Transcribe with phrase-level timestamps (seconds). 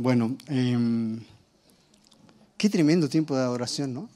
[0.00, 1.18] Bueno, em,
[2.56, 4.08] qué tremendo tiempo de adoración, ¿no?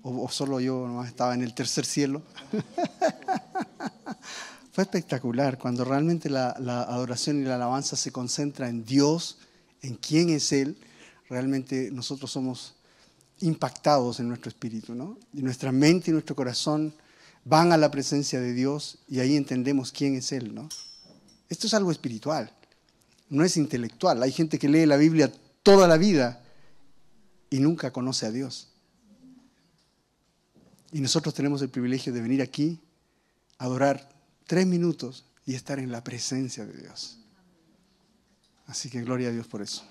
[0.00, 2.22] O, solo yo nomás estaba en el tercer cielo.
[4.72, 6.52] Fue espectacular cuando realmente la,
[6.88, 9.36] adoración y la alabanza se concentra en Dios,
[9.82, 10.78] en quién es Él.
[11.28, 12.74] Realmente nosotros somos
[13.40, 15.18] impactados en nuestro espíritu, ¿no?
[15.34, 16.94] Y nuestra mente y nuestro corazón
[17.44, 20.66] van a la presencia de Dios y ahí entendemos quién es Él, ¿no?
[21.50, 22.50] Esto es algo espiritual
[23.28, 24.22] no es intelectual.
[24.22, 25.32] Hay gente que lee la Biblia
[25.62, 26.42] toda la vida
[27.50, 28.68] y nunca conoce a Dios.
[30.92, 32.80] Y nosotros tenemos el privilegio de venir aquí,
[33.58, 34.08] adorar
[34.46, 37.18] tres minutos y estar en la presencia de Dios.
[38.66, 39.84] Así que gloria a Dios por eso.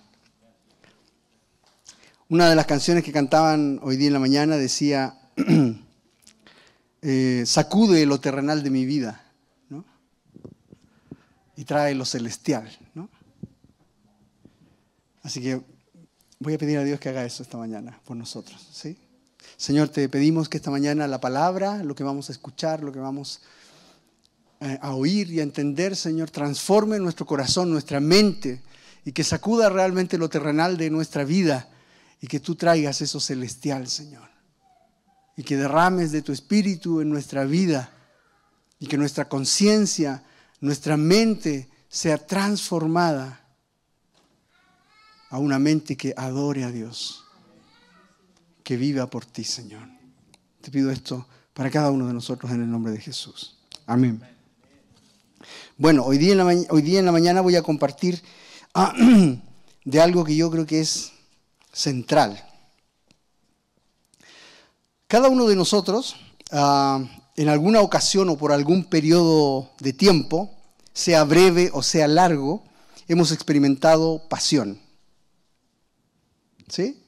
[2.28, 5.20] Una de las canciones que cantaban hoy día en la mañana decía,
[7.02, 9.22] eh, sacude lo terrenal de mi vida
[11.56, 12.70] y trae lo celestial.
[12.94, 13.10] ¿no?
[15.26, 15.60] Así que
[16.38, 18.64] voy a pedir a Dios que haga eso esta mañana por nosotros.
[18.72, 18.96] ¿sí?
[19.58, 23.00] Señor, te pedimos que esta mañana la palabra, lo que vamos a escuchar, lo que
[23.00, 23.42] vamos
[24.60, 28.62] eh, a oír y a entender, Señor, transforme nuestro corazón, nuestra mente
[29.04, 31.70] y que sacuda realmente lo terrenal de nuestra vida
[32.22, 34.30] y que tú traigas eso celestial, Señor.
[35.36, 37.92] Y que derrames de tu espíritu en nuestra vida
[38.80, 40.24] y que nuestra conciencia,
[40.62, 43.45] nuestra mente sea transformada
[45.30, 47.24] a una mente que adore a Dios,
[48.64, 49.88] que viva por ti, Señor.
[50.62, 53.58] Te pido esto para cada uno de nosotros en el nombre de Jesús.
[53.86, 54.22] Amén.
[55.78, 58.22] Bueno, hoy día en la, mañana voy a compartir
[58.74, 58.94] ah,
[59.86, 61.12] de algo que yo creo que es
[61.72, 62.44] central.
[65.08, 66.16] Cada uno de nosotros,
[66.52, 67.04] ah,
[67.36, 70.52] en alguna ocasión o por algún periodo de tiempo,
[70.94, 72.64] sea breve o sea largo,
[73.08, 74.80] hemos experimentado pasión.
[76.68, 77.02] ¿Sí?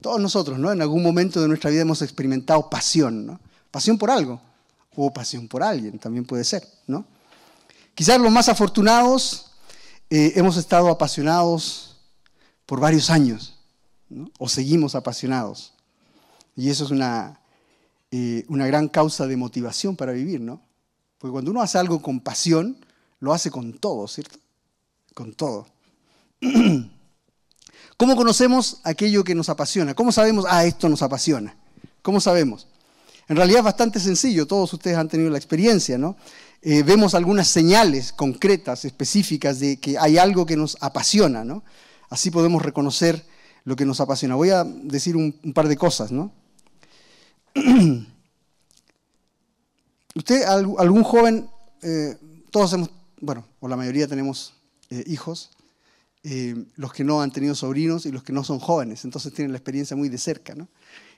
[0.00, 0.72] Todos nosotros, ¿no?
[0.72, 3.40] En algún momento de nuestra vida hemos experimentado pasión.
[3.70, 4.40] Pasión por algo
[4.94, 7.04] o pasión por alguien, también puede ser, ¿no?
[7.94, 9.52] Quizás los más afortunados
[10.10, 11.96] eh, hemos estado apasionados
[12.64, 13.54] por varios años,
[14.38, 15.72] o seguimos apasionados.
[16.54, 17.40] Y eso es una,
[18.10, 20.60] eh, una gran causa de motivación para vivir, ¿no?
[21.18, 22.78] Porque cuando uno hace algo con pasión,
[23.20, 24.38] lo hace con todo, ¿cierto?
[25.14, 25.66] Con todo.
[27.96, 29.94] ¿Cómo conocemos aquello que nos apasiona?
[29.94, 31.56] ¿Cómo sabemos, ah, esto nos apasiona?
[32.02, 32.68] ¿Cómo sabemos?
[33.28, 36.16] En realidad es bastante sencillo, todos ustedes han tenido la experiencia, ¿no?
[36.62, 41.64] Eh, vemos algunas señales concretas, específicas de que hay algo que nos apasiona, ¿no?
[42.10, 43.24] Así podemos reconocer
[43.64, 44.34] lo que nos apasiona.
[44.34, 46.32] Voy a decir un, par de cosas, ¿no?
[50.14, 51.48] Usted, algún joven,
[51.82, 52.16] eh,
[52.50, 52.90] todos hemos,
[53.20, 54.54] bueno, o la mayoría tenemos
[54.90, 55.50] eh, hijos,
[56.28, 59.52] eh, los que no han tenido sobrinos y los que no son jóvenes, entonces tienen
[59.52, 60.56] la experiencia muy de cerca.
[60.56, 60.66] ¿no?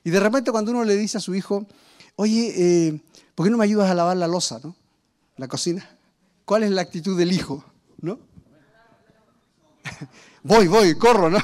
[0.03, 1.65] Y de repente cuando uno le dice a su hijo,
[2.15, 3.01] oye, eh,
[3.33, 4.75] ¿por qué no me ayudas a lavar la losa, ¿no?
[5.37, 5.83] la cocina?
[6.45, 7.65] ¿Cuál es la actitud del hijo?
[8.01, 8.19] ¿no?
[10.43, 11.39] voy, voy, corro, ¿no?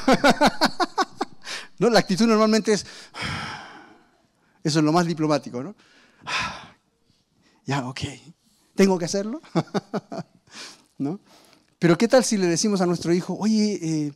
[1.80, 1.90] ¿no?
[1.90, 2.86] La actitud normalmente es,
[4.64, 5.76] eso es lo más diplomático, ¿no?
[7.66, 8.02] ya, ok,
[8.76, 9.42] ¿tengo que hacerlo?
[11.00, 11.20] ¿No?
[11.86, 14.12] Pero ¿qué tal si le decimos a nuestro hijo, oye, eh,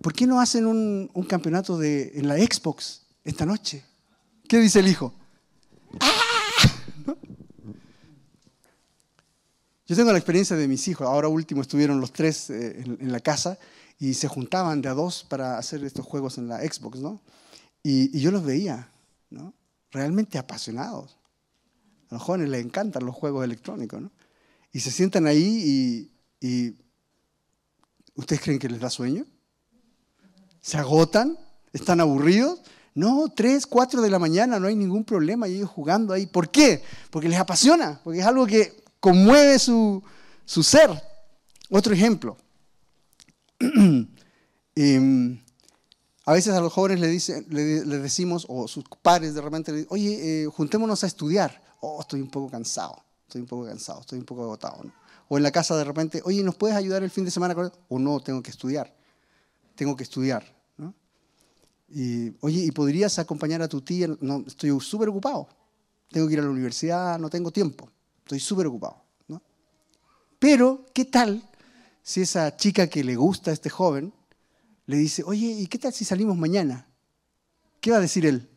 [0.00, 3.84] ¿por qué no hacen un, campeonato de, en la Xbox esta noche?
[4.46, 5.12] ¿Qué dice el hijo?
[9.88, 11.08] Yo tengo la experiencia de mis hijos.
[11.08, 13.58] Ahora último estuvieron los tres eh, en, la casa
[13.98, 17.20] y se juntaban de a dos para hacer estos juegos en la Xbox, ¿no?
[17.82, 18.88] Y, yo los veía,
[19.30, 19.52] ¿no?
[19.90, 21.18] Realmente apasionados.
[22.10, 24.12] A los jóvenes les encantan los juegos electrónicos, ¿no?
[24.70, 26.08] Y se sientan ahí
[26.40, 26.76] y
[28.14, 29.26] ¿Ustedes creen que les da sueño?
[30.60, 31.36] ¿Se agotan?
[31.72, 32.60] ¿Están aburridos?
[32.94, 36.26] No, tres, cuatro de la mañana, no hay ningún problema, y ellos jugando ahí.
[36.26, 36.82] ¿Por qué?
[37.10, 40.02] Porque les apasiona, porque es algo que conmueve su,
[40.46, 40.90] ser.
[41.70, 42.36] Otro ejemplo.
[44.76, 45.40] Em,
[46.26, 46.98] a veces a los jóvenes
[47.48, 51.62] les, decimos, o sus padres de repente le dicen, oye, eh, juntémonos a estudiar.
[51.78, 52.96] Oh, estoy un poco cansado,
[53.28, 54.82] estoy un poco cansado, estoy un poco agotado.
[54.82, 54.92] ¿no?
[55.28, 57.54] O en la casa de repente, oye, ¿nos puedes ayudar el fin de semana?
[57.88, 58.94] O no, tengo que estudiar.
[59.74, 60.54] Tengo que estudiar.
[61.88, 64.08] Y, oye, ¿y podrías acompañar a tu tía?
[64.20, 65.48] No, estoy súper ocupado.
[66.10, 67.88] Tengo que ir a la universidad, no tengo tiempo.
[68.24, 69.04] Estoy súper ocupado.
[70.38, 71.42] Pero, ¿qué tal
[72.02, 74.12] si esa chica que le gusta a este joven
[74.86, 76.86] le dice, oye, ¿y qué tal si salimos mañana?
[77.80, 78.48] ¿Qué va a decir él?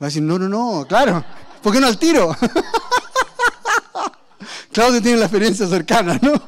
[0.00, 1.24] Va a decir, no, no, no, claro.
[1.60, 2.36] ¿Por qué no al tiro?
[4.78, 6.40] Claudio tiene la experiencia cercana, ¿no?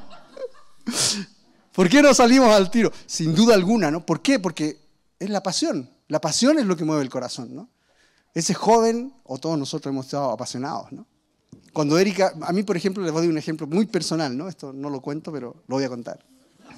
[1.73, 2.93] ¿Por qué no salimos al tiro?
[3.05, 4.07] Sin duda alguna, ¿no?
[4.07, 4.39] ¿Por qué?
[4.39, 4.79] Porque
[5.19, 5.91] es la pasión.
[6.07, 7.69] La pasión es lo que mueve el corazón, ¿no?
[8.33, 11.09] Ese joven, o todos nosotros hemos estado apasionados, ¿no?
[11.73, 14.47] Cuando Erika, a mí por ejemplo, les voy a dar un ejemplo muy personal, ¿no?
[14.47, 16.25] Esto no lo cuento, pero lo voy a contar.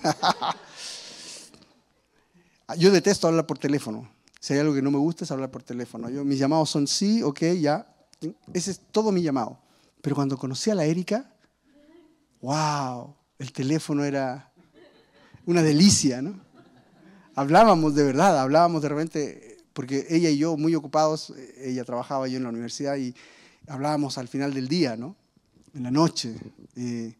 [2.79, 4.11] Yo detesto hablar por teléfono.
[4.41, 6.09] Si hay algo que no me gusta es hablar por teléfono.
[6.09, 7.95] Yo, mis llamados son sí, ok, ya.
[8.55, 9.59] Ese es todo mi llamado.
[10.01, 11.29] Pero cuando conocí a la Erika,
[12.43, 14.53] wow, el teléfono era
[15.47, 16.39] una delicia, ¿no?
[17.35, 22.37] Hablábamos de verdad, hablábamos de repente, porque ella y yo muy ocupados, ella trabajaba yo
[22.37, 23.15] en la universidad y
[23.67, 25.17] hablábamos al final del día, ¿no?
[25.73, 26.37] En la noche.
[26.77, 27.17] Eh,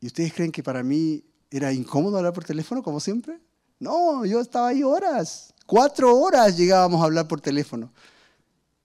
[0.00, 3.38] ¿Y ustedes creen que para mí era incómodo hablar por teléfono, como siempre?
[3.78, 7.90] No, yo estaba ahí horas, cuatro horas llegábamos a hablar por teléfono.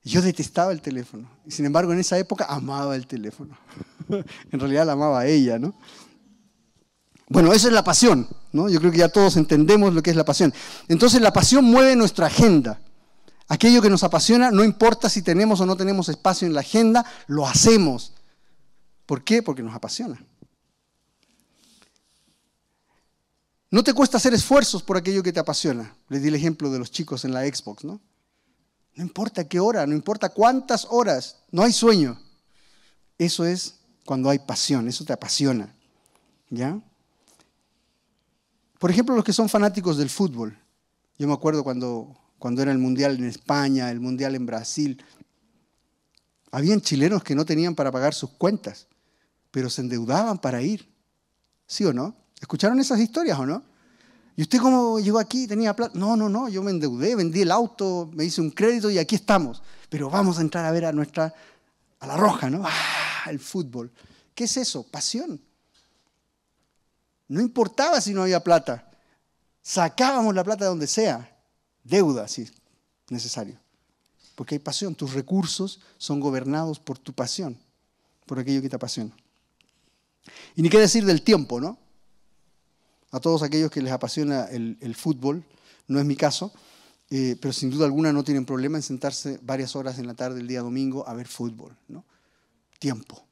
[0.09, 1.29] Yo detestaba el teléfono.
[1.47, 3.55] Sin embargo, en esa época amaba el teléfono.
[4.09, 5.75] en realidad la amaba a ella, ¿no?
[7.27, 8.69] Bueno, esa es la pasión, ¿no?
[8.69, 10.51] Yo creo que ya todos entendemos lo que es la pasión.
[10.87, 12.81] Entonces la pasión mueve nuestra agenda.
[13.47, 17.05] Aquello que nos apasiona, no importa si tenemos o no tenemos espacio en la agenda,
[17.27, 18.13] lo hacemos.
[19.05, 19.43] ¿Por qué?
[19.43, 20.19] Porque nos apasiona.
[23.69, 25.95] No te cuesta hacer esfuerzos por aquello que te apasiona.
[26.07, 28.01] Les di el ejemplo de los chicos en la Xbox, ¿no?
[28.95, 32.19] No importa qué hora, no importa cuántas horas, no hay sueño.
[33.17, 33.75] Eso es
[34.05, 35.73] cuando hay pasión, eso te apasiona.
[36.49, 36.79] ¿Ya?
[38.79, 40.57] Por ejemplo, los que son fanáticos del fútbol.
[41.17, 45.03] Yo me acuerdo cuando, cuando era el Mundial en España, el Mundial en Brasil.
[46.49, 48.87] Habían chilenos que no tenían para pagar sus cuentas,
[49.51, 50.89] pero se endeudaban para ir.
[51.67, 52.15] ¿Sí o no?
[52.39, 53.68] ¿Escucharon esas historias o no?
[54.39, 55.47] ¿Y usted cómo llegó aquí?
[55.47, 55.99] ¿Tenía plata?
[55.99, 59.15] No, no, no, yo me endeudé, vendí el auto, me hice un crédito y aquí
[59.15, 59.61] estamos.
[59.89, 61.33] Pero vamos a entrar a ver a nuestra,
[61.99, 62.63] a la roja, ¿no?
[62.65, 63.91] Ah, el fútbol.
[64.33, 64.83] ¿Qué es eso?
[64.83, 65.41] Pasión.
[67.27, 68.89] No importaba si no había plata.
[69.61, 71.37] Sacábamos la plata de donde sea.
[71.83, 72.53] Deuda, si es
[73.09, 73.59] necesario.
[74.35, 74.95] Porque hay pasión.
[74.95, 77.59] Tus recursos son gobernados por tu pasión,
[78.25, 79.11] por aquello que te apasiona.
[80.55, 81.77] Y ni qué decir del tiempo, ¿no?
[83.11, 85.43] A todos aquellos que les apasiona el, fútbol,
[85.87, 86.53] no es mi caso,
[87.09, 90.41] eh, pero sin duda alguna no tienen problema en sentarse varias horas en la tarde
[90.41, 92.03] el día domingo a ver fútbol, ¿no?
[92.77, 93.23] Tiempo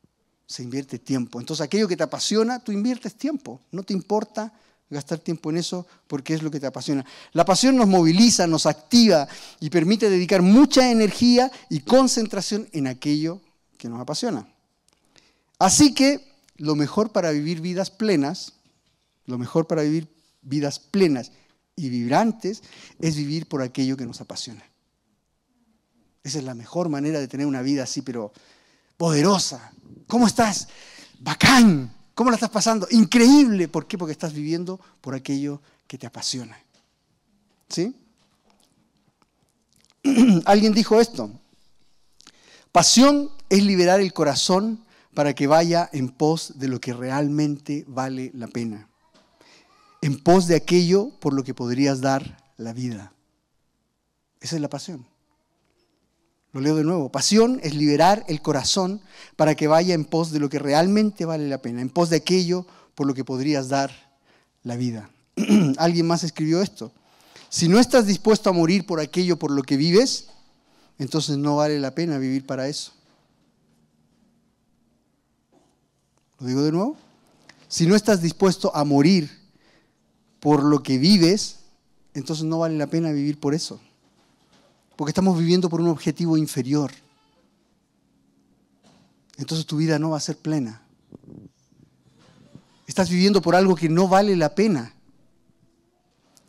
[0.47, 1.39] se invierte tiempo.
[1.39, 3.59] Entonces aquello que te apasiona, tú inviertes tiempo.
[3.71, 4.53] No te importa
[4.89, 7.05] gastar tiempo en eso porque es lo que te apasiona.
[7.33, 9.27] La pasión nos moviliza, nos activa
[9.59, 13.41] y permite dedicar mucha energía y concentración en aquello
[13.77, 14.47] que nos apasiona.
[15.59, 16.25] Así que
[16.55, 18.53] lo mejor para vivir vidas plenas,
[19.27, 20.07] lo mejor para vivir
[20.41, 21.31] vidas plenas
[21.75, 22.63] y vibrantes
[22.99, 24.63] es vivir por aquello que nos apasiona.
[26.23, 28.33] Esa es la mejor manera de tener una vida así, pero
[28.97, 29.71] poderosa.
[30.07, 30.67] ¿Cómo estás?
[31.19, 31.93] Bacán.
[32.15, 32.87] ¿Cómo la estás pasando?
[32.89, 33.67] Increíble.
[33.67, 33.97] ¿Por qué?
[33.97, 36.57] Porque estás viviendo por aquello que te apasiona.
[37.69, 37.95] ¿Sí?
[40.45, 41.31] Alguien dijo esto.
[42.71, 44.83] Pasión es liberar el corazón
[45.13, 48.87] para que vaya en pos de lo que realmente vale la pena.
[50.07, 53.11] En pos de aquello por lo que podrías dar la vida.
[54.39, 55.05] Esa es la pasión.
[56.53, 57.11] Lo leo de nuevo.
[57.11, 59.01] Pasión es liberar el corazón
[59.35, 62.15] para que vaya en pos de lo que realmente vale la pena, en pos de
[62.15, 62.65] aquello
[62.95, 63.91] por lo que podrías dar
[64.63, 65.09] la vida.
[65.77, 66.93] Alguien más escribió esto.
[67.49, 70.29] Si no estás dispuesto a morir por aquello por lo que vives,
[70.99, 72.93] entonces no vale la pena vivir para eso.
[76.39, 76.95] ¿Lo digo de nuevo?
[77.67, 79.46] Si no estás dispuesto a morir
[80.47, 81.57] por lo que vives,
[82.13, 83.81] entonces no vale la pena vivir por eso
[84.97, 86.91] porque estamos viviendo por un objetivo inferior.
[89.37, 90.81] Entonces tu vida no va a ser plena.
[92.87, 94.93] Estás viviendo por algo que no vale la pena.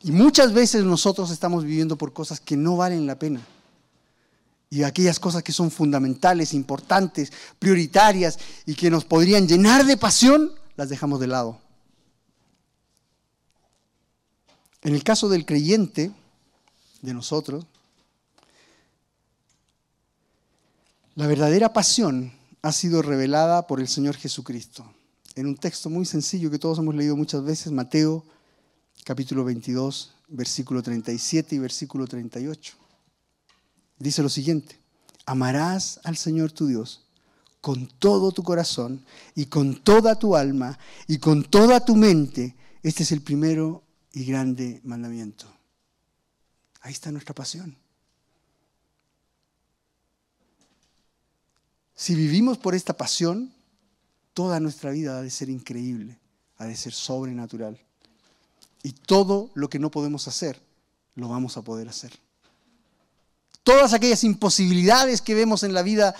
[0.02, 3.43] Y muchas veces nosotros estamos viviendo por cosas que no valen la pena.
[4.71, 10.52] Y aquellas cosas que son fundamentales, importantes, prioritarias y que nos podrían llenar de pasión,
[10.76, 11.68] las dejamos de lado.
[14.82, 16.12] En el caso del creyente,
[17.02, 17.66] de nosotros,
[21.18, 22.32] La verdadera pasión
[22.62, 24.88] ha sido revelada por el Señor Jesucristo.
[25.35, 28.25] En un texto muy sencillo que todos hemos leído muchas veces, Mateo
[29.02, 32.75] capítulo 22, versículo 37 y versículo 38.
[33.99, 34.78] Dice lo siguiente,
[35.26, 37.02] amarás al Señor tu Dios
[37.61, 39.04] con todo tu corazón
[39.35, 42.54] y con toda tu alma y con toda tu mente.
[42.85, 43.82] Este es el primero
[44.12, 45.47] y grande mandamiento.
[46.81, 47.77] Ahí está nuestra pasión.
[51.95, 53.53] Si vivimos por esta pasión,
[54.33, 56.17] toda nuestra vida ha de ser increíble,
[56.59, 57.79] ha de ser sobrenatural.
[58.83, 60.61] Y todo lo que no podemos hacer,
[61.17, 62.12] lo vamos a poder hacer.
[63.65, 66.15] Todas aquellas imposibilidades que vemos en la vida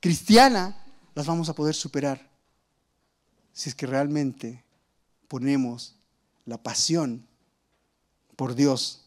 [0.00, 0.76] cristiana,
[1.14, 2.30] las vamos a poder superar
[3.56, 4.62] si es que realmente
[5.28, 5.95] ponemos
[6.46, 7.26] la pasión
[8.36, 9.02] por Dios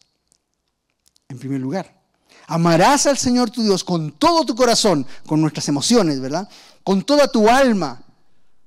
[1.28, 2.00] en primer lugar.
[2.46, 6.48] Amarás al Señor tu Dios con todo tu corazón, con nuestras emociones, ¿verdad?
[6.84, 8.04] Con toda tu alma,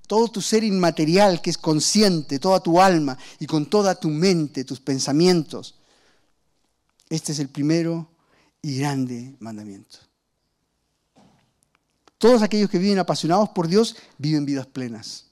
[0.07, 4.63] todo tu ser inmaterial que es consciente, toda tu alma y con toda tu mente,
[4.63, 5.75] tus pensamientos.
[7.09, 8.09] Este es el primero
[8.61, 9.99] y grande mandamiento.
[12.17, 15.25] Todos aquellos que viven apasionados por Dios viven vidas plenas,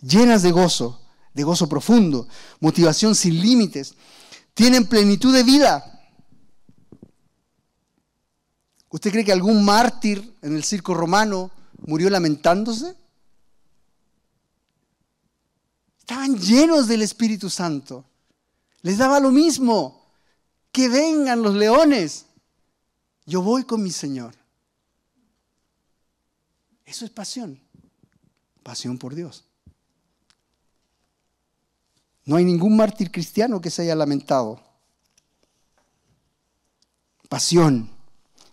[0.00, 1.00] llenas de gozo,
[1.38, 2.26] de gozo profundo,
[2.58, 3.94] motivación sin límites,
[4.54, 6.10] tienen plenitud de vida.
[8.90, 11.52] ¿Usted cree que algún mártir en el circo romano
[11.86, 12.96] murió lamentándose?
[16.00, 18.04] Estaban llenos del Espíritu Santo.
[18.82, 20.10] Les daba lo mismo.
[20.72, 22.26] Que vengan los leones.
[23.26, 24.34] Yo voy con mi Señor.
[26.84, 27.60] Eso es pasión.
[28.64, 29.47] Pasión por Dios.
[32.28, 34.60] No hay ningún mártir cristiano que se haya lamentado.
[37.30, 37.88] Pasión,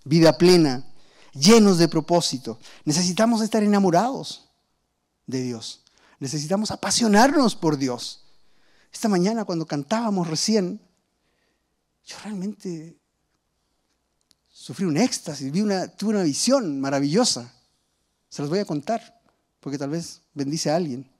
[0.06, 0.86] vida plena,
[1.34, 2.58] llenos de propósito.
[2.86, 4.48] Necesitamos estar enamorados
[5.28, 5.84] de Dios.
[6.20, 8.24] Necesitamos apasionarnos por Dios.
[8.94, 10.80] Esta mañana cuando cantábamos recién,
[12.06, 12.98] yo realmente
[14.48, 15.64] sufrí un éxtasis, vi
[15.98, 17.54] tuve una visión maravillosa.
[18.30, 19.20] Se las voy a contar,
[19.60, 21.14] porque tal vez bendice a alguien.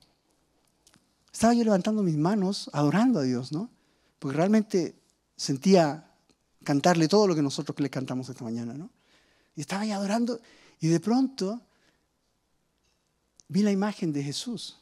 [1.36, 3.70] Estaba yo levantando mis manos, adorando a Dios, ¿no?
[4.20, 4.96] Porque realmente
[5.36, 6.10] sentía
[6.64, 8.90] cantarle todo lo que nosotros le cantamos esta mañana, ¿no?
[9.54, 10.40] Y estaba ahí adorando
[10.80, 11.62] y de pronto
[13.50, 14.80] vi la imagen de Jesús.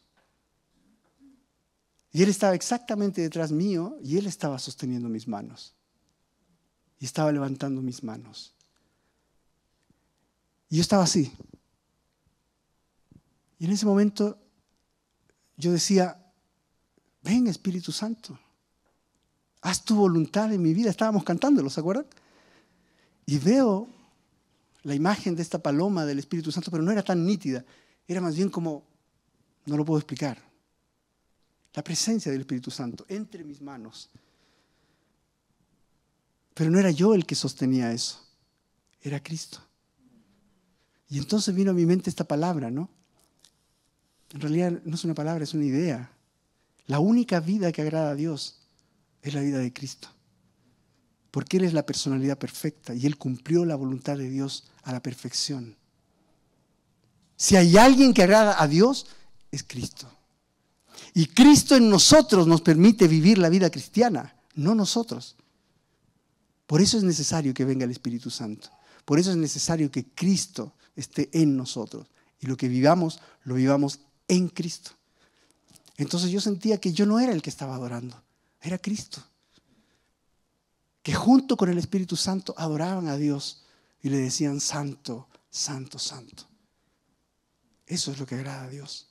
[2.11, 5.73] Y Él estaba exactamente detrás mío y Él estaba sosteniendo mis manos.
[6.99, 8.53] Y estaba levantando mis manos.
[10.69, 11.33] Y yo estaba así.
[13.57, 14.37] Y en ese momento
[15.57, 16.19] yo decía,
[17.23, 18.37] ven Espíritu Santo,
[19.61, 20.89] haz tu voluntad en mi vida.
[20.89, 22.05] Estábamos cantándolo, ¿se acuerdan?
[23.25, 23.87] Y veo
[24.83, 27.63] la imagen de esta paloma del Espíritu Santo, pero no era tan nítida,
[28.07, 28.83] era más bien como,
[29.65, 30.37] no lo puedo explicar,
[31.73, 34.09] la presencia del Espíritu Santo entre mis manos.
[36.53, 38.19] Pero no era yo el que sostenía eso,
[39.01, 39.59] era Cristo.
[41.09, 42.89] Y entonces vino a mi mente esta palabra, ¿no?
[44.33, 46.11] En realidad no es una palabra, es una idea.
[46.87, 48.59] La única vida que agrada a Dios
[49.21, 50.09] es la vida de Cristo.
[51.31, 55.01] Porque Él es la personalidad perfecta y Él cumplió la voluntad de Dios a la
[55.01, 55.75] perfección.
[57.35, 59.07] Si hay alguien que agrada a Dios,
[59.51, 60.09] es Cristo.
[61.13, 65.35] Y Cristo en nosotros nos permite vivir la vida cristiana, no nosotros.
[66.67, 68.69] Por eso es necesario que venga el Espíritu Santo.
[69.05, 72.07] Por eso es necesario que Cristo esté en nosotros.
[72.39, 74.91] Y lo que vivamos, lo vivamos en Cristo.
[75.97, 78.21] Entonces yo sentía que yo no era el que estaba adorando,
[78.61, 79.23] era Cristo.
[81.01, 83.63] Que junto con el Espíritu Santo adoraban a Dios
[84.01, 86.43] y le decían, Santo, Santo, Santo.
[87.85, 89.07] Eso es lo que agrada a Dios.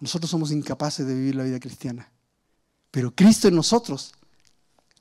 [0.00, 2.10] Nosotros somos incapaces de vivir la vida cristiana.
[2.90, 4.12] Pero Cristo en nosotros,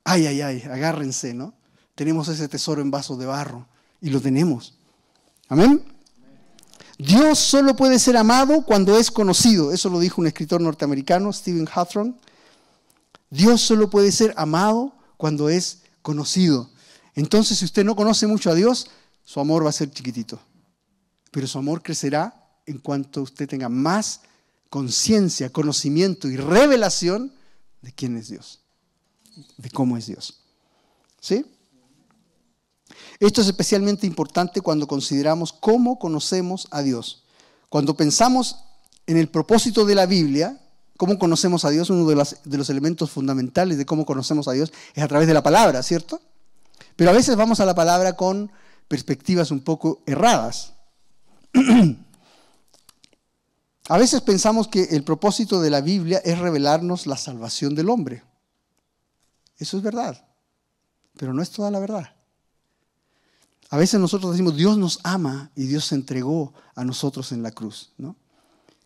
[0.03, 1.53] ay, ay, ay, agárrense, ¿no?
[1.95, 3.67] Tenemos ese tesoro en vasos de barro
[4.01, 4.77] y lo tenemos.
[5.47, 5.94] Amén.
[6.97, 9.71] Dios solo puede ser amado cuando es conocido.
[9.71, 12.15] Eso lo dijo un escritor norteamericano, Stephen Hawthorne.
[13.29, 16.69] Dios solo puede ser amado cuando es conocido.
[17.15, 18.89] Entonces, si usted no conoce mucho a Dios,
[19.23, 20.39] su amor va a ser chiquitito.
[21.31, 24.21] Pero su amor crecerá en cuanto usted tenga más
[24.69, 27.33] conciencia, conocimiento y revelación
[27.81, 28.61] de quién es Dios,
[29.57, 30.39] de cómo es Dios.
[31.19, 31.45] ¿Sí?
[33.19, 37.23] Esto es especialmente importante cuando consideramos cómo conocemos a Dios.
[37.69, 38.57] Cuando pensamos
[39.07, 40.59] en el propósito de la Biblia,
[40.97, 45.03] cómo conocemos a Dios, uno de los, elementos fundamentales de cómo conocemos a Dios es
[45.03, 46.21] a través de la palabra, ¿cierto?
[46.95, 48.51] Pero a veces vamos a la palabra con
[48.87, 50.73] perspectivas un poco erradas.
[53.87, 58.23] A veces pensamos que el propósito de la Biblia es revelarnos la salvación del hombre.
[59.59, 60.27] Eso es verdad,
[61.15, 62.14] pero no es toda la verdad.
[63.69, 67.51] A veces nosotros decimos, Dios nos ama y Dios se entregó a nosotros en la
[67.51, 68.15] cruz, ¿no?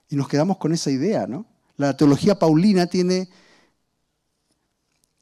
[0.09, 1.45] Y nos quedamos con esa idea, ¿no?
[1.77, 3.29] La teología paulina tiene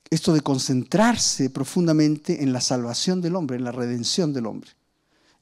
[0.10, 4.72] esto de concentrarse profundamente en la salvación del hombre, en la redención del hombre.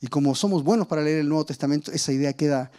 [0.02, 2.72] Y como somos buenos para leer el Nuevo Testamento, esa idea queda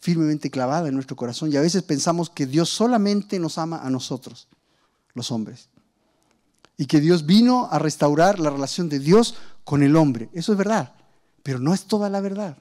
[0.00, 3.90] firmemente clavada en nuestro corazón y a veces pensamos que Dios solamente nos ama a
[3.90, 4.48] nosotros,
[5.14, 5.68] los hombres.
[6.76, 10.28] Y que Dios vino a restaurar la relación de Dios con el hombre.
[10.32, 10.94] Eso es verdad,
[11.42, 12.56] pero no es toda la verdad.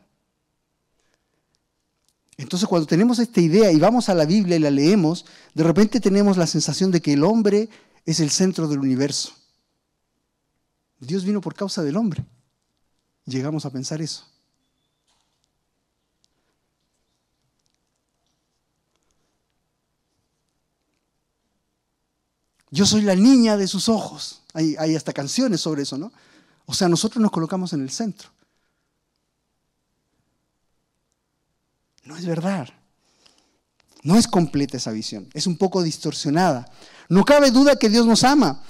[2.38, 6.00] Entonces cuando tenemos esta idea y vamos a la Biblia y la leemos, de repente
[6.00, 7.70] tenemos la sensación de que el hombre
[8.06, 9.32] es el centro del universo.
[11.00, 12.26] Dios vino por causa del hombre.
[13.26, 14.26] Llegamos a pensar eso.
[22.72, 24.42] Yo soy la niña de sus ojos.
[24.54, 26.12] Hay, hasta canciones sobre eso, ¿no?
[26.66, 28.30] O sea, nosotros nos colocamos en el centro.
[32.06, 32.70] No es verdad.
[34.04, 35.30] No es completa esa visión.
[35.34, 36.72] Es un poco distorsionada.
[37.10, 38.64] No cabe duda que Dios nos ama.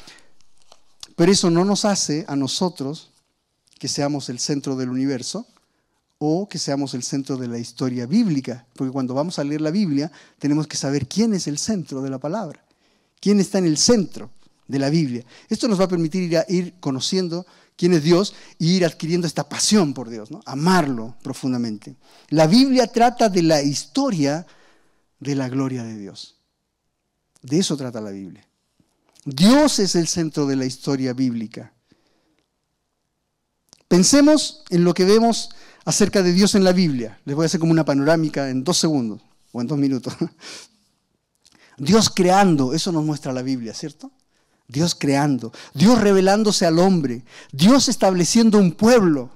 [1.15, 3.12] Pero eso no nos hace a nosotros
[3.77, 5.46] que seamos el centro del universo
[6.17, 8.65] o que seamos el centro de la historia bíblica.
[8.74, 12.10] Porque cuando vamos a leer la Biblia tenemos que saber quién es el centro de
[12.10, 12.61] la palabra
[13.22, 14.32] quién está en el centro
[14.68, 15.24] de la Biblia.
[15.48, 17.46] Esto nos va a permitir ir, conociendo
[17.78, 21.96] quién es Dios y ir adquiriendo esta pasión por Dios, amarlo profundamente.
[22.30, 24.46] La Biblia trata de la historia
[25.20, 26.36] de la gloria de Dios.
[27.42, 28.46] De eso trata la Biblia.
[29.24, 31.74] Dios es el centro de la historia bíblica.
[33.88, 35.50] Pensemos en lo que vemos
[35.86, 37.20] acerca de Dios en la Biblia.
[37.25, 40.16] Les voy a hacer como una panorámica en dos segundos o en dos minutos.
[41.78, 44.12] Dios creando, eso nos muestra la Biblia, ¿cierto?
[44.68, 49.30] Dios creando, Dios revelándose al hombre, Dios estableciendo un pueblo,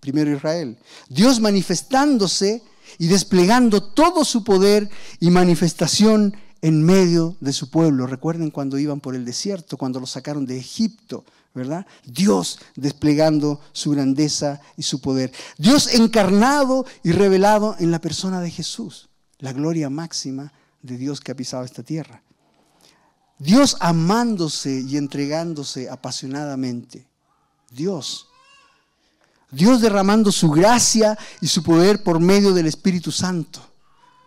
[0.00, 2.62] primero Israel, Dios manifestándose
[2.98, 4.88] y desplegando todo su poder
[5.20, 8.06] y manifestación en medio de su pueblo.
[8.06, 11.86] Recuerden cuando iban por el desierto, cuando los sacaron de Egipto, ¿verdad?
[12.04, 15.32] Dios desplegando su grandeza y su poder.
[15.58, 19.08] Dios encarnado y revelado en la persona de Jesús,
[19.38, 20.52] la gloria máxima
[20.86, 22.22] de Dios que ha pisado esta tierra.
[23.38, 27.06] Dios amándose y entregándose apasionadamente.
[27.70, 28.28] Dios.
[29.50, 33.60] Dios derramando su gracia y su poder por medio del Espíritu Santo.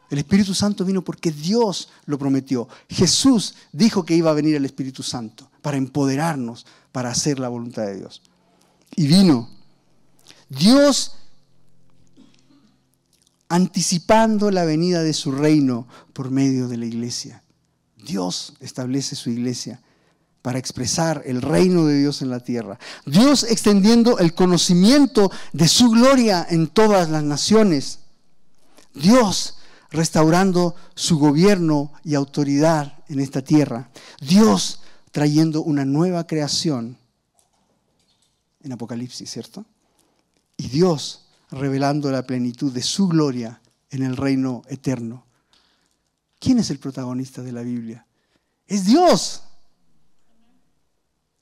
[0.10, 2.68] El Espíritu Santo vino porque Dios lo prometió.
[2.88, 7.84] Jesús dijo que iba a venir el Espíritu Santo para empoderarnos, para hacer la voluntad
[7.84, 8.22] de Dios.
[8.96, 9.50] Y vino.
[10.50, 11.14] Dios
[13.50, 17.44] anticipando la venida de su reino por medio de la iglesia.
[17.98, 19.82] Dios establece su iglesia
[20.42, 22.80] para expresar el reino de Dios en la tierra.
[23.06, 28.00] Dios extendiendo el conocimiento de su gloria en todas las naciones.
[28.94, 29.58] Dios
[29.92, 33.90] restaurando su gobierno y autoridad en esta tierra.
[34.22, 34.82] Dios
[35.12, 36.98] trayendo una nueva creación
[38.62, 39.66] en Apocalipsis, ¿cierto?
[40.56, 45.26] Y Dios revelando la plenitud de su gloria en el reino eterno.
[46.40, 48.06] ¿Quién es el protagonista de la Biblia?
[48.68, 49.44] Es Dios.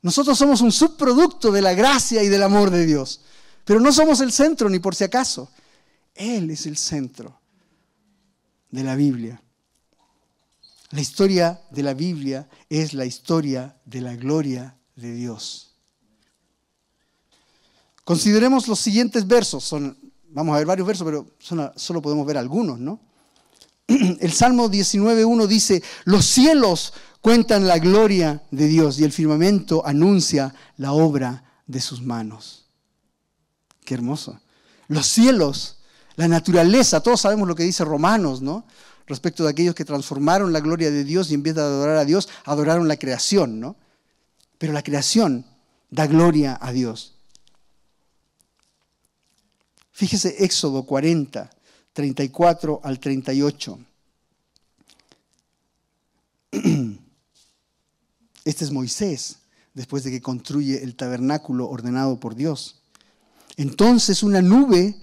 [0.01, 3.21] Nosotros somos un subproducto de la gracia y del amor de Dios,
[3.65, 5.49] pero no somos el centro ni por si acaso.
[6.15, 7.39] Él es el centro
[8.71, 9.41] de la Biblia.
[10.91, 15.66] La historia de la Biblia es la historia de la gloria de Dios.
[18.07, 19.75] Consideremos los siguientes versos.
[20.29, 21.27] Vamos a ver varios versos, pero
[21.75, 23.01] solo podemos ver algunos, ¿no?
[23.87, 30.55] El Salmo 19.1 dice, los cielos cuentan la gloria de Dios y el firmamento anuncia
[30.77, 32.67] la obra de sus manos.
[33.83, 34.39] Qué hermoso.
[34.87, 35.79] Los cielos,
[36.15, 38.65] la naturaleza, todos sabemos lo que dice Romanos, ¿no?
[39.05, 42.05] Respecto de aquellos que transformaron la gloria de Dios y en vez de adorar a
[42.05, 43.75] Dios, adoraron la creación, ¿no?
[44.57, 45.45] Pero la creación
[45.89, 47.16] da gloria a Dios.
[49.97, 51.49] Fíjese Éxodo 40,
[51.91, 53.79] 34 al 38.
[58.45, 59.37] Este es Moisés,
[59.73, 62.79] después de que construye el tabernáculo ordenado por Dios.
[63.55, 64.95] Entonces una nube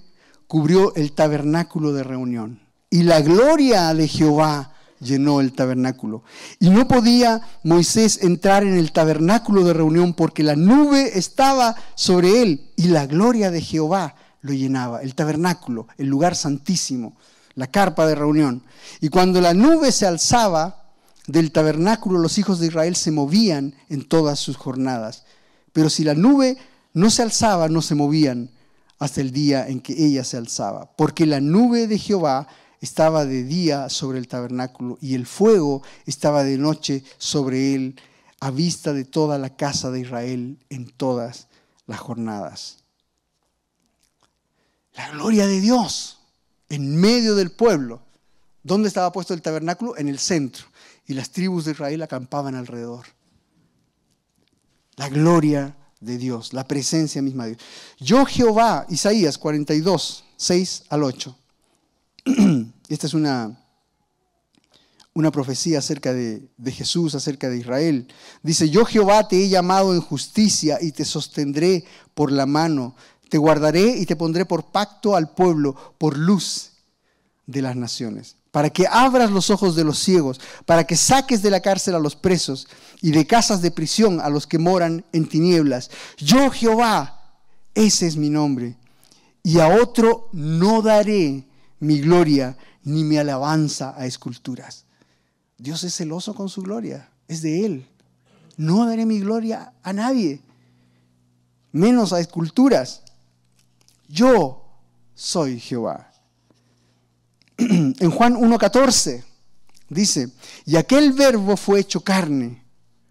[0.46, 6.22] cubrió el tabernáculo de reunión y la gloria de Jehová llenó el tabernáculo.
[6.60, 12.42] Y no podía Moisés entrar en el tabernáculo de reunión porque la nube estaba sobre
[12.42, 17.16] él y la gloria de Jehová lo llenaba, el tabernáculo, el lugar santísimo,
[17.54, 18.62] la carpa de reunión.
[19.00, 20.92] Y cuando la nube se alzaba
[21.26, 25.24] del tabernáculo, los hijos de Israel se movían en todas sus jornadas.
[25.72, 26.58] Pero si la nube
[26.92, 28.50] no se alzaba, no se movían
[28.98, 30.94] hasta el día en que ella se alzaba.
[30.94, 32.46] Porque la nube de Jehová
[32.82, 37.98] estaba de día sobre el tabernáculo y el fuego estaba de noche sobre él
[38.40, 41.48] a vista de toda la casa de Israel en todas
[41.86, 42.83] las jornadas.
[44.94, 46.18] La gloria de Dios
[46.68, 48.02] en medio del pueblo.
[48.62, 49.96] ¿Dónde estaba puesto el tabernáculo?
[49.96, 50.66] En el centro.
[51.06, 53.06] Y las tribus de Israel acampaban alrededor.
[54.96, 57.62] La gloria de Dios, la presencia misma de Dios.
[57.98, 61.36] Yo Jehová, Isaías 42, 6 al 8.
[62.88, 63.58] Esta es una,
[65.14, 68.06] una profecía acerca de, de, Jesús, acerca de Israel.
[68.42, 72.94] Dice, yo Jehová te he llamado en justicia y te sostendré por la mano.
[73.34, 76.70] Te guardaré y te pondré por pacto al pueblo, por luz
[77.46, 81.50] de las naciones para que abras los ojos de los ciegos, para que saques de
[81.50, 82.68] la cárcel a los presos
[83.02, 85.90] y de casas de prisión a los que moran en tinieblas.
[86.18, 87.34] Yo Jehová,
[87.74, 88.76] ese es mi nombre,
[89.42, 91.44] y a otro no daré
[91.80, 94.84] mi gloria ni mi alabanza a esculturas.
[95.58, 97.88] Dios es celoso con su gloria, es de Él.
[98.56, 100.40] No daré mi gloria a nadie,
[101.72, 103.03] menos a esculturas.
[104.08, 104.64] Yo
[105.14, 106.12] soy Jehová.
[107.56, 109.22] en Juan 1.14
[109.88, 110.30] dice,
[110.64, 112.64] y aquel verbo fue hecho carne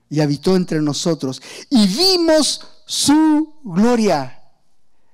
[0.10, 4.42] y habitó entre nosotros y vimos su gloria,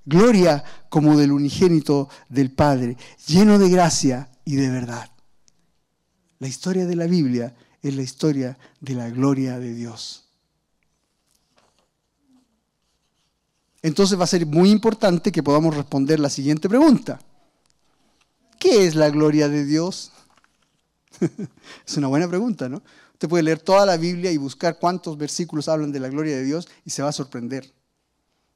[0.06, 5.10] gloria como del unigénito del Padre, lleno de gracia y de verdad.
[6.40, 10.29] La historia de la Biblia es la historia de la gloria de Dios.
[13.82, 17.20] Entonces va a ser muy importante que podamos responder la siguiente pregunta.
[18.60, 20.12] ¿Qué es la gloria de Dios?
[21.88, 22.82] es una buena pregunta, ¿no?
[23.14, 26.44] Usted puede leer toda la Biblia y buscar cuántos versículos hablan de la gloria de
[26.44, 27.74] Dios y se va a sorprender.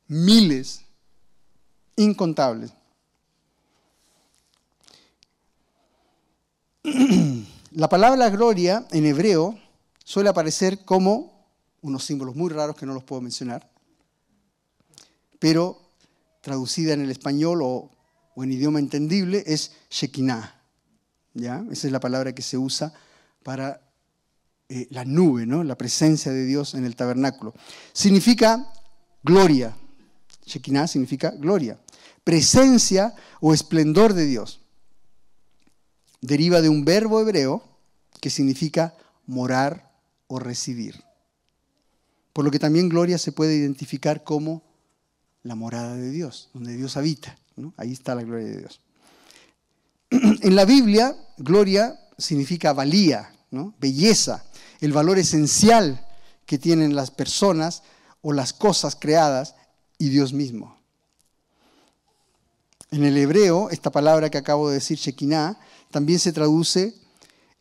[0.08, 0.82] Miles,
[1.96, 2.72] incontables.
[7.72, 9.58] La palabra gloria en hebreo
[10.04, 11.48] suele aparecer como
[11.82, 13.70] unos símbolos muy raros que no los puedo mencionar,
[15.44, 15.78] pero
[16.40, 17.92] traducida en el español o
[18.38, 20.56] en idioma entendible es Shekinah.
[21.34, 21.66] ¿ya?
[21.70, 22.94] Esa es la palabra que se usa
[23.44, 23.82] para
[24.70, 25.66] eh, la nube, ¿no?
[25.66, 27.54] la presencia de Dios en el tabernáculo.
[27.92, 28.72] Significa
[29.22, 29.76] gloria.
[30.46, 31.78] Shekinah significa gloria.
[32.24, 34.62] Presencia o esplendor de Dios.
[36.22, 37.68] Deriva de un verbo hebreo
[38.22, 39.92] que significa morar
[40.28, 41.04] o residir.
[42.32, 44.64] Por lo que también gloria se puede identificar como
[45.44, 47.38] la morada de Dios, donde Dios habita.
[47.78, 48.80] Ahí está la gloria de Dios.
[50.42, 53.34] En la Biblia, gloria significa valía,
[53.80, 54.44] belleza,
[54.82, 56.06] el valor esencial
[56.46, 57.84] que tienen las personas
[58.22, 59.56] o las cosas creadas
[59.98, 60.78] y Dios mismo.
[62.92, 65.58] En el hebreo, esta palabra que acabo de decir, Shekinah,
[65.90, 66.96] también se traduce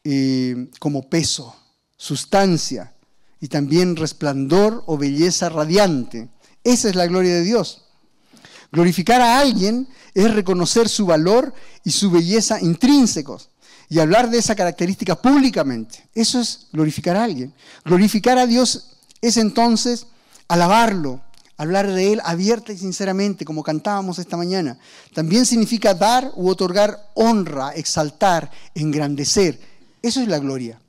[0.05, 1.55] eh, como peso,
[1.97, 2.93] sustancia
[3.41, 6.29] y también resplandor o belleza radiante.
[6.65, 7.83] Esa es la gloria de Dios.
[8.71, 11.53] Glorificar a alguien es reconocer su valor
[11.85, 13.51] y su belleza intrínsecos
[13.89, 16.09] y hablar de esa característica públicamente.
[16.15, 17.53] Eso es glorificar a alguien.
[17.85, 20.07] Glorificar a Dios es entonces
[20.49, 21.21] alabarlo,
[21.59, 24.79] hablar de Él abierta y sinceramente, como cantábamos esta mañana.
[25.13, 29.61] También significa dar u otorgar honra, exaltar, engrandecer.
[30.01, 30.81] Eso es la gloria.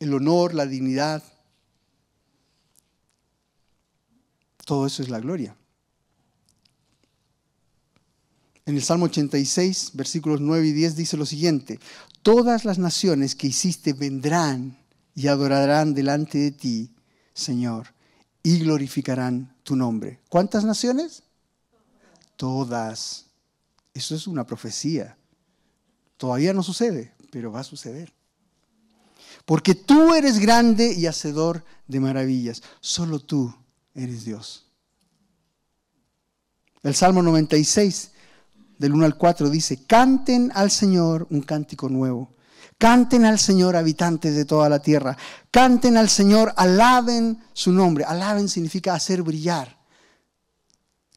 [0.00, 1.22] El honor, la dignidad,
[4.68, 5.56] Todo eso es la gloria.
[8.66, 11.80] En el Salmo 86, versículos 9 y 10 dice lo siguiente,
[12.20, 14.76] todas las naciones que hiciste vendrán
[15.14, 16.94] y adorarán delante de ti,
[17.32, 17.94] Señor,
[18.42, 20.20] y glorificarán tu nombre.
[20.28, 21.22] ¿Cuántas naciones?
[22.36, 23.24] Todas.
[23.94, 25.16] Eso es una profecía.
[26.18, 28.12] Todavía no sucede, pero va a suceder.
[29.46, 32.62] Porque tú eres grande y hacedor de maravillas.
[32.82, 33.54] Solo tú
[33.98, 34.64] eres Dios.
[36.82, 38.12] El Salmo 96,
[38.78, 42.34] del 1 al 4, dice, canten al Señor un cántico nuevo.
[42.78, 45.16] Canten al Señor habitantes de toda la tierra.
[45.50, 48.04] Canten al Señor, alaben su nombre.
[48.04, 49.76] Alaben significa hacer brillar.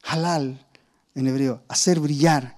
[0.02, 0.66] Halal
[1.14, 2.56] en hebreo, hacer brillar.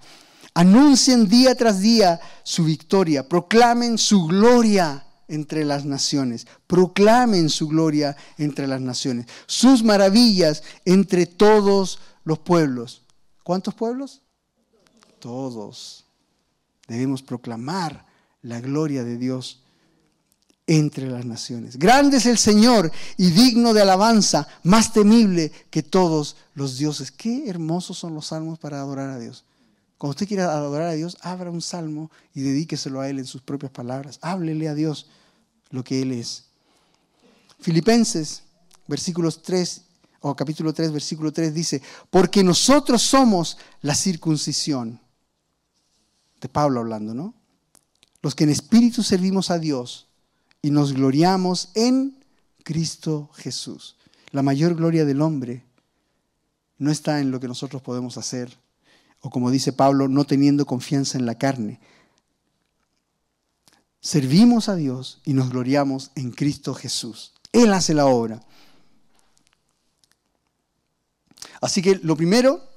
[0.54, 3.28] Anuncien día tras día su victoria.
[3.28, 6.46] Proclamen su gloria entre las naciones.
[6.66, 9.26] Proclamen su gloria entre las naciones.
[9.46, 13.02] Sus maravillas entre todos los pueblos.
[13.42, 14.22] ¿Cuántos pueblos?
[15.18, 16.04] Todos.
[16.88, 18.06] Debemos proclamar
[18.42, 19.60] la gloria de Dios
[20.66, 21.78] entre las naciones.
[21.78, 27.10] Grande es el Señor y digno de alabanza, más temible que todos los dioses.
[27.10, 29.44] Qué hermosos son los salmos para adorar a Dios.
[30.04, 33.40] Cuando usted quiera adorar a Dios, abra un salmo y dedíqueselo a Él en sus
[33.40, 34.18] propias palabras.
[34.20, 35.06] Háblele a Dios
[35.70, 36.44] lo que Él es.
[37.58, 38.42] Filipenses,
[38.86, 39.80] versículos 3,
[40.20, 45.00] o capítulo 3, versículo 3 dice, porque nosotros somos la circuncisión.
[46.38, 47.32] De Pablo hablando, ¿no?
[48.20, 50.08] Los que en espíritu servimos a Dios
[50.60, 52.22] y nos gloriamos en
[52.62, 53.96] Cristo Jesús.
[54.32, 55.64] La mayor gloria del hombre
[56.76, 58.62] no está en lo que nosotros podemos hacer,
[59.24, 61.80] o como dice Pablo, no teniendo confianza en la carne.
[63.98, 67.32] Servimos a Dios y nos gloriamos en Cristo Jesús.
[67.50, 68.42] Él hace la obra.
[71.62, 72.68] Así que lo primero,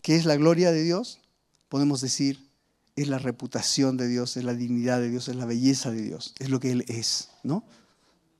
[0.00, 1.20] que es la gloria de Dios,
[1.68, 2.48] podemos decir,
[2.96, 6.32] es la reputación de Dios, es la dignidad de Dios, es la belleza de Dios,
[6.38, 7.64] es lo que Él es, ¿no?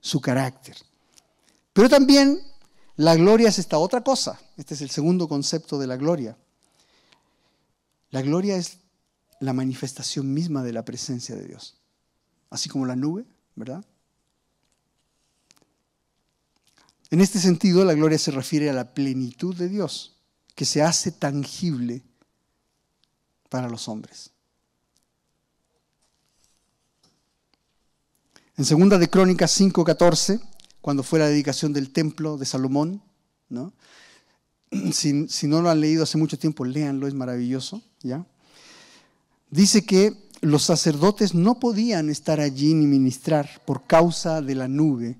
[0.01, 0.75] Su carácter.
[1.71, 2.41] Pero también
[2.95, 4.39] la gloria es esta otra cosa.
[4.57, 6.35] Este es el segundo concepto de la gloria.
[8.11, 8.79] La gloria es
[9.39, 11.77] la manifestación misma de la presencia de Dios.
[12.49, 13.85] Así como la nube, ¿verdad?
[17.09, 20.17] En este sentido, la gloria se refiere a la plenitud de Dios,
[20.55, 22.03] que se hace tangible
[23.49, 24.31] para los hombres.
[28.57, 30.41] En segunda de Crónicas 5:14,
[30.81, 33.03] cuando fue la dedicación del templo de Salomón,
[33.49, 33.73] ¿no?
[34.91, 37.81] Si, si, no lo han leído hace mucho tiempo, léanlo, es maravilloso,
[39.49, 45.17] Dice que los sacerdotes no podían estar allí ni ministrar por causa de la nube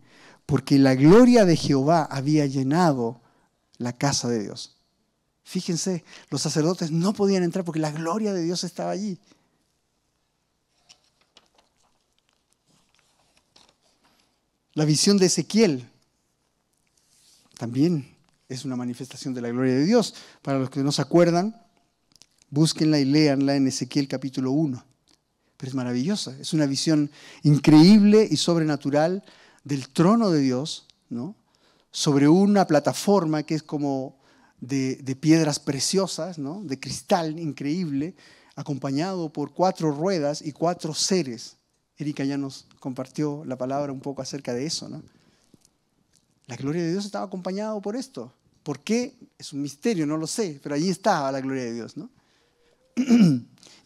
[0.47, 3.21] porque la gloria de Jehová había llenado
[3.77, 4.77] la casa de Dios.
[5.43, 9.19] Fíjense, los sacerdotes no podían entrar porque la gloria de Dios estaba allí.
[14.73, 15.89] La visión de Ezequiel
[17.57, 18.15] también
[18.47, 20.15] es una manifestación de la gloria de Dios.
[20.41, 21.61] Para los que no se acuerdan,
[22.49, 24.83] búsquenla y léanla en Ezequiel capítulo 1.
[25.57, 27.09] Pero es maravillosa, es una visión
[27.43, 29.23] increíble y sobrenatural
[29.63, 31.35] del trono de Dios, ¿no?
[31.91, 34.17] sobre una plataforma que es como
[34.59, 36.61] de, piedras preciosas, ¿no?
[36.63, 38.15] de cristal increíble,
[38.55, 41.57] acompañado por cuatro ruedas y cuatro seres.
[41.97, 44.87] Erika ya nos compartió la palabra un poco acerca de eso.
[44.89, 45.01] ¿no?
[46.45, 48.31] La gloria de Dios estaba acompañado por esto.
[48.61, 49.17] ¿Por qué?
[49.37, 51.97] Es un misterio, no lo sé, pero allí estaba la gloria de Dios.
[51.97, 52.09] ¿no?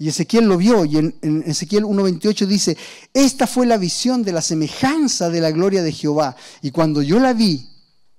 [0.02, 2.76] Y Ezequiel lo vio y en, Ezequiel 1.28 dice,
[3.14, 6.36] esta fue la visión de la semejanza de la gloria de Jehová.
[6.64, 7.70] Y cuando yo la vi,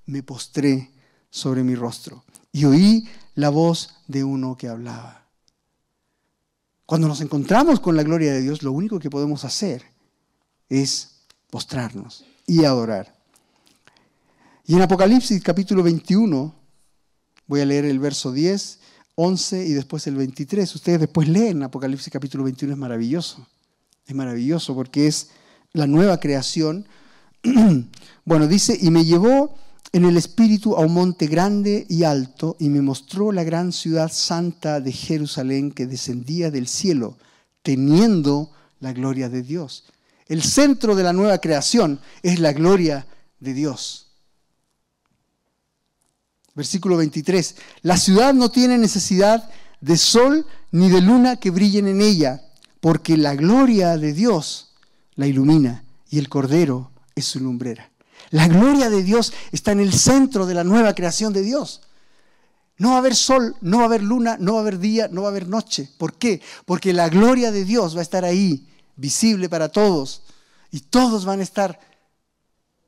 [0.07, 0.93] me postré
[1.29, 5.27] sobre mi rostro y oí la voz de uno que hablaba.
[6.87, 9.83] Cuando nos encontramos con la gloria de Dios, lo único que podemos hacer
[10.69, 13.13] es postrarnos y adorar.
[14.67, 16.55] Y en Apocalipsis capítulo 21,
[17.49, 18.79] voy a leer el verso 10
[19.15, 20.75] 11 y después el 23.
[20.75, 23.47] Ustedes después leen Apocalipsis capítulo 21, es maravilloso.
[24.07, 25.31] Es maravilloso porque es
[25.73, 26.87] la nueva creación.
[28.25, 29.55] bueno, dice, y me llevó
[29.93, 34.11] en el espíritu a un monte grande y alto y me mostró la gran ciudad
[34.11, 37.19] santa de Jerusalén que descendía del cielo,
[37.63, 39.85] teniendo la gloria de Dios.
[40.27, 43.07] El centro de la nueva creación es la gloria
[43.39, 44.12] de Dios.
[46.55, 47.57] Versículo 23.
[47.83, 52.43] La ciudad no tiene necesidad de sol ni de luna que brillen en ella,
[52.81, 54.73] porque la gloria de Dios
[55.15, 57.91] la ilumina y el Cordero es su lumbrera.
[58.31, 61.83] La gloria de Dios está en el centro de la nueva creación de Dios.
[62.79, 65.09] No va a haber sol, no va a haber luna, no va a haber día,
[65.09, 65.89] no va a haber noche.
[65.99, 66.41] ¿Por qué?
[66.65, 70.23] Porque la gloria de Dios va a estar ahí, visible para todos.
[70.71, 71.79] Y todos van a estar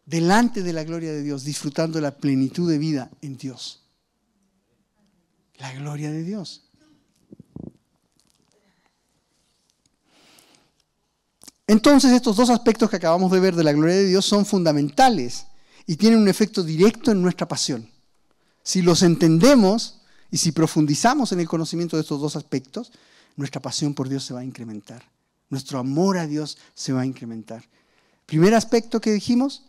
[0.06, 3.82] delante de la gloria de Dios, disfrutando la plenitud de vida en Dios.
[5.58, 6.64] La gloria de Dios.
[11.66, 15.46] Entonces estos dos aspectos que acabamos de ver de la gloria de Dios son fundamentales
[15.86, 17.88] y tienen un efecto directo en nuestra pasión.
[18.62, 22.92] Si los entendemos y si profundizamos en el conocimiento de estos dos aspectos,
[23.36, 25.04] nuestra pasión por Dios se va a incrementar.
[25.48, 27.64] Nuestro amor a Dios se va a incrementar.
[28.26, 29.64] Primer aspecto que dijimos,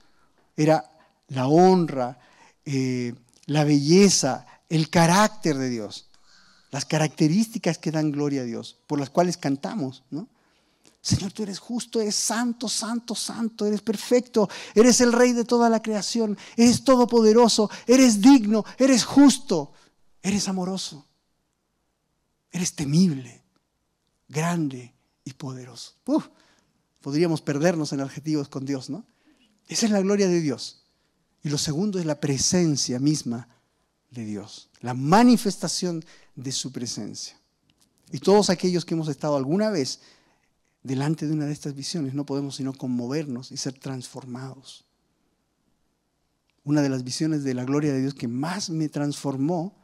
[0.56, 0.92] era
[1.28, 2.20] la honra,
[2.64, 3.14] eh,
[3.46, 6.10] la belleza, el carácter de Dios,
[6.72, 10.28] las características que dan gloria a Dios, por las cuales cantamos, ¿no?
[11.02, 15.70] Señor, tú eres justo, eres santo, santo, santo, eres perfecto, eres el rey de toda
[15.70, 19.72] la creación, eres todopoderoso, eres digno, eres justo,
[20.24, 21.06] eres amoroso,
[22.52, 23.44] eres temible,
[24.28, 25.94] grande y poderoso.
[27.02, 29.06] podríamos perdernos en adjetivos con Dios, ¿no?
[29.68, 30.84] Esa es la gloria de Dios.
[31.44, 33.48] Y lo segundo es la presencia misma
[34.12, 36.04] de Dios, la manifestación
[36.36, 37.40] de su presencia.
[38.12, 40.00] Y todos aquellos que hemos estado alguna vez
[40.84, 44.86] delante de una de estas visiones no podemos sino conmovernos y ser transformados.
[46.64, 49.76] una de las visiones de la gloria de Dios que más me transformó.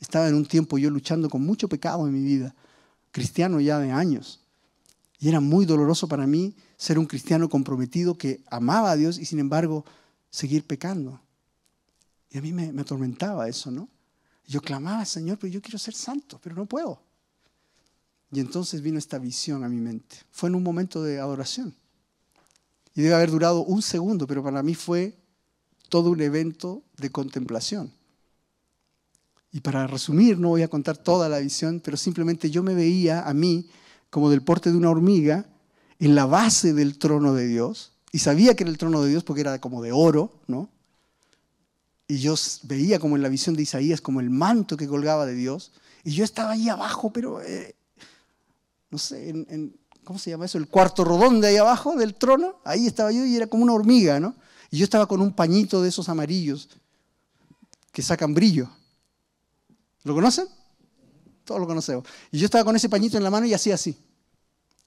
[0.00, 2.54] Estaba en un tiempo yo luchando con mucho pecado en mi vida,
[3.10, 4.45] cristiano ya de años.
[5.18, 9.24] Y era muy doloroso para mí ser un cristiano comprometido que amaba a Dios y
[9.24, 9.84] sin embargo
[10.30, 11.20] seguir pecando.
[12.30, 13.88] Y a mí me, atormentaba eso, ¿no?
[14.46, 17.00] Yo clamaba, Señor, pero yo quiero ser santo, pero no puedo.
[18.30, 20.16] Y entonces vino esta visión a mi mente.
[20.30, 21.74] Fue en un momento de adoración.
[22.94, 25.16] Y debe haber durado un segundo, pero para mí fue
[25.88, 27.92] todo un evento de contemplación.
[29.52, 33.26] Y para resumir, no voy a contar toda la visión, pero simplemente yo me veía
[33.26, 33.68] a mí
[34.10, 35.46] como del porte de una hormiga
[35.98, 37.92] en la base del trono de Dios.
[38.12, 40.68] Y sabía que era el trono de Dios porque era como de oro, ¿no?
[42.08, 45.34] Y yo veía como en la visión de Isaías, como el manto que colgaba de
[45.34, 45.72] Dios.
[46.04, 47.74] Y yo estaba ahí abajo, pero, eh,
[48.90, 49.72] no sé,
[50.04, 50.56] ¿cómo se llama eso?
[50.56, 52.60] El cuarto rodón de ahí abajo del trono.
[52.64, 54.36] Ahí estaba yo y era como una hormiga, ¿no?
[54.70, 56.68] Y yo estaba con un pañito de esos amarillos
[57.90, 58.68] que sacan brillo.
[60.04, 60.46] ¿Lo conocen?
[61.46, 62.04] Todos lo conocemos.
[62.30, 63.96] Y yo estaba con ese pañito en la mano y hacía así.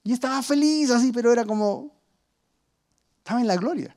[0.04, 1.98] Y estaba feliz así, pero era como...
[3.20, 3.96] Estaba en la gloria.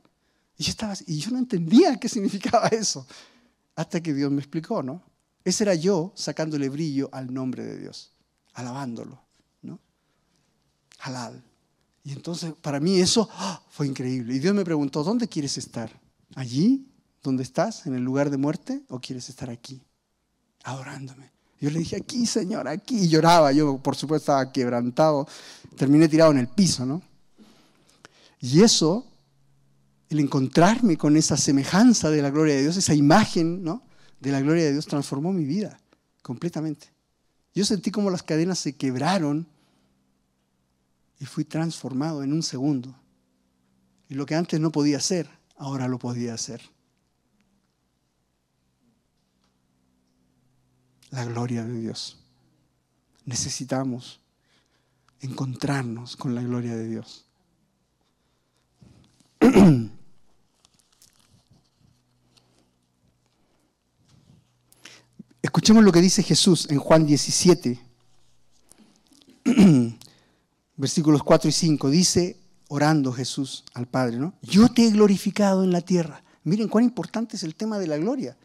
[0.56, 3.06] Y yo, estaba, y yo no entendía qué significaba eso.
[3.74, 5.02] Hasta que Dios me explicó, ¿no?
[5.44, 8.12] Ese era yo sacándole brillo al nombre de Dios,
[8.54, 9.20] alabándolo,
[9.62, 9.80] ¿no?
[11.00, 11.42] Halal.
[12.04, 13.60] Y entonces para mí eso ¡ah!
[13.70, 14.34] fue increíble.
[14.34, 16.00] Y Dios me preguntó, ¿dónde quieres estar?
[16.36, 16.86] ¿Allí?
[17.22, 17.86] ¿Dónde estás?
[17.86, 18.82] ¿En el lugar de muerte?
[18.88, 19.82] ¿O quieres estar aquí?
[20.62, 21.32] Adorándome.
[21.62, 23.04] Yo le dije, aquí, Señor, aquí.
[23.04, 23.52] Y lloraba.
[23.52, 25.28] Yo, por supuesto, estaba quebrantado.
[25.76, 27.00] Terminé tirado en el piso, ¿no?
[28.40, 29.06] Y eso,
[30.08, 33.84] el encontrarme con esa semejanza de la gloria de Dios, esa imagen, ¿no?
[34.18, 35.78] De la gloria de Dios, transformó mi vida
[36.20, 36.88] completamente.
[37.54, 39.46] Yo sentí como las cadenas se quebraron
[41.20, 42.92] y fui transformado en un segundo.
[44.08, 46.60] Y lo que antes no podía hacer, ahora lo podía hacer.
[51.12, 52.18] La gloria de Dios.
[53.24, 54.18] Necesitamos
[55.20, 57.24] encontrarnos con la gloria de Dios.
[65.42, 67.78] Escuchemos lo que dice Jesús en Juan 17.
[70.76, 72.36] versículos 4 y 5, dice,
[72.68, 74.34] orando Jesús al Padre, ¿no?
[74.42, 76.24] Yo te he glorificado en la tierra.
[76.44, 78.36] Miren cuán importante es el tema de la gloria,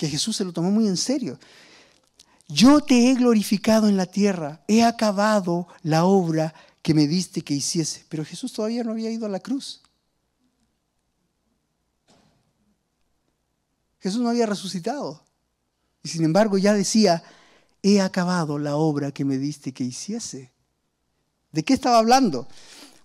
[0.00, 1.38] que Jesús se lo tomó muy en serio.
[2.48, 7.52] Yo te he glorificado en la tierra, he acabado la obra que me diste que
[7.52, 8.06] hiciese.
[8.08, 9.82] Pero Jesús todavía no había ido a la cruz.
[14.00, 15.22] Jesús no había resucitado.
[16.02, 17.22] Y sin embargo ya decía,
[17.82, 20.50] he acabado la obra que me diste que hiciese.
[21.52, 22.48] ¿De qué estaba hablando?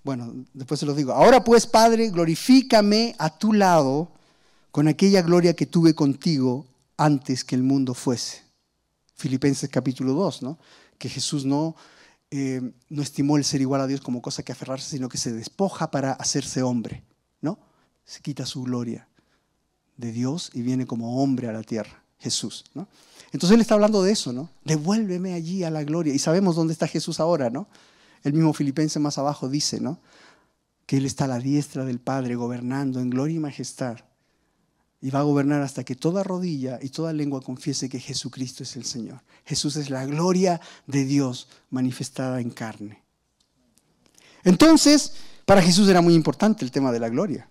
[0.06, 1.12] Bueno, después se los digo.
[1.12, 4.14] Ahora pues, Padre, glorifícame a tu lado
[4.72, 8.44] con aquella gloria que tuve contigo antes que el mundo fuese.
[9.16, 10.60] Filipenses capítulo 2, ¿no?
[10.98, 11.76] Que Jesús no,
[12.32, 15.32] eh, no estimó el ser igual a Dios como cosa que aferrarse, sino que se
[15.32, 17.04] despoja para hacerse hombre,
[17.42, 17.60] ¿no?
[18.06, 19.08] Se quita su gloria
[19.98, 22.88] de Dios y viene como hombre a la tierra, Jesús, ¿no?
[23.32, 24.50] Entonces él está hablando de eso, ¿no?
[24.64, 26.14] Devuélveme allí a la gloria.
[26.14, 27.68] Y sabemos dónde está Jesús ahora, ¿no?
[28.24, 30.00] El mismo Filipense más abajo dice, ¿no?
[30.86, 34.00] Que Él está a la diestra del Padre, gobernando en gloria y majestad.
[35.02, 38.76] Y va a gobernar hasta que toda rodilla y toda lengua confiese que Jesucristo es
[38.76, 39.22] el Señor.
[39.46, 43.04] Jesús es la gloria de Dios manifestada en carne.
[44.44, 45.14] Entonces,
[45.46, 47.50] para Jesús era muy importante el tema de la gloria.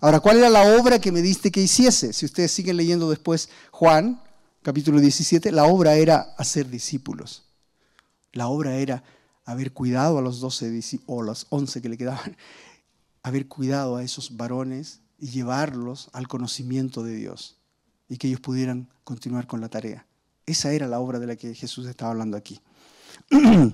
[0.00, 2.12] Ahora, ¿cuál era la obra que me diste que hiciese?
[2.12, 4.20] Si ustedes siguen leyendo después Juan,
[4.62, 7.44] capítulo 17, la obra era hacer discípulos.
[8.32, 9.04] La obra era
[9.44, 12.36] haber cuidado a los 12 o los 11 que le quedaban,
[13.22, 17.56] haber cuidado a esos varones y llevarlos al conocimiento de Dios
[18.08, 20.04] y que ellos pudieran continuar con la tarea.
[20.46, 22.60] Esa era la obra de la que Jesús estaba hablando aquí.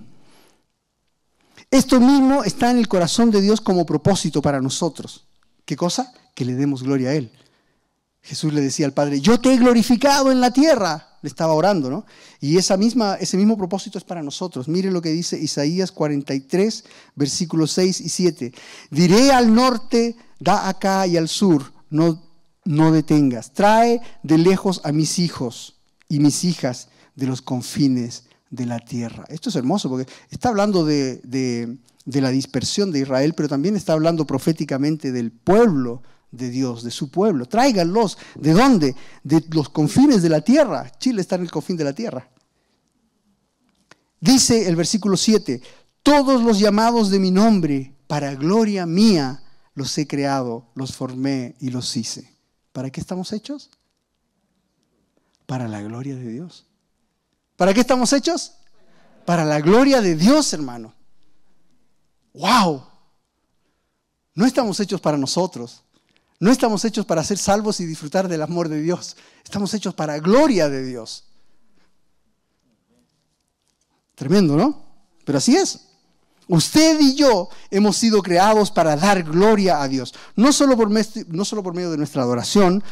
[1.71, 5.27] Esto mismo está en el corazón de Dios como propósito para nosotros.
[5.65, 6.13] ¿Qué cosa?
[6.35, 7.33] Que le demos gloria a Él.
[8.21, 11.91] Jesús le decía al Padre, yo te he glorificado en la tierra le estaba orando,
[11.91, 12.07] ¿no?
[12.41, 14.69] Y esa misma, ese mismo propósito es para nosotros.
[14.69, 16.85] Miren lo que dice Isaías 43,
[17.17, 18.53] versículos 6 y 7.
[18.91, 22.23] Diré al norte, da acá y al sur, no,
[22.65, 23.53] no detengas.
[23.53, 25.77] Trae de lejos a mis hijos
[26.09, 29.25] y mis hijas de los confines de la tierra.
[29.29, 33.93] Esto es hermoso porque está hablando de, de la dispersión de Israel, pero también está
[33.93, 37.47] hablando proféticamente del pueblo de Dios, de su pueblo.
[37.47, 38.19] Tráiganlos.
[38.35, 38.95] ¿De dónde?
[39.23, 40.91] De los confines de la tierra.
[40.99, 42.29] Chile está en el confín de la tierra.
[44.21, 45.63] Dice el versículo 7,
[46.03, 49.43] todos los llamados de mi nombre, para gloria mía,
[49.79, 52.35] los he creado, los formé y los hice.
[52.73, 53.71] ¿Para qué estamos hechos?
[55.47, 56.67] Para la gloria de Dios.
[57.57, 58.55] ¿Para qué estamos hechos?
[59.25, 60.95] Para la gloria de Dios, hermano.
[62.35, 62.83] ¡Wow!
[64.35, 65.83] No estamos hechos para nosotros.
[66.41, 69.17] No estamos hechos para ser salvos y disfrutar del amor de Dios.
[69.45, 71.25] Estamos hechos para gloria de Dios.
[74.17, 74.85] Tremendo, ¿no?
[75.25, 75.88] Pero así es.
[76.49, 80.15] Usted y yo hemos sido creados para dar gloria a Dios.
[80.35, 82.83] No solo por, medio de nuestra adoración,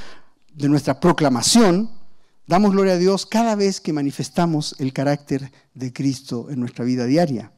[0.52, 1.90] de nuestra proclamación,
[2.46, 7.06] damos gloria a Dios cada vez que manifestamos el carácter de Cristo en nuestra vida
[7.06, 7.50] diaria.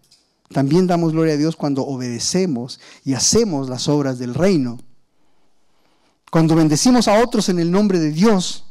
[0.51, 4.79] También damos gloria a Dios cuando obedecemos y hacemos las obras del reino.
[6.31, 8.67] Cuando bendecimos a otros en el nombre de Dios,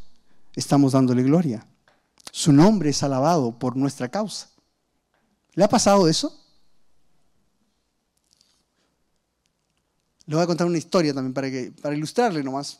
[0.55, 1.67] estamos dándole gloria.
[2.31, 4.49] Su nombre es alabado por nuestra causa.
[5.53, 6.46] ¿Le ha pasado eso?
[10.27, 12.79] Le voy a contar una historia también para, que, para ilustrarle nomás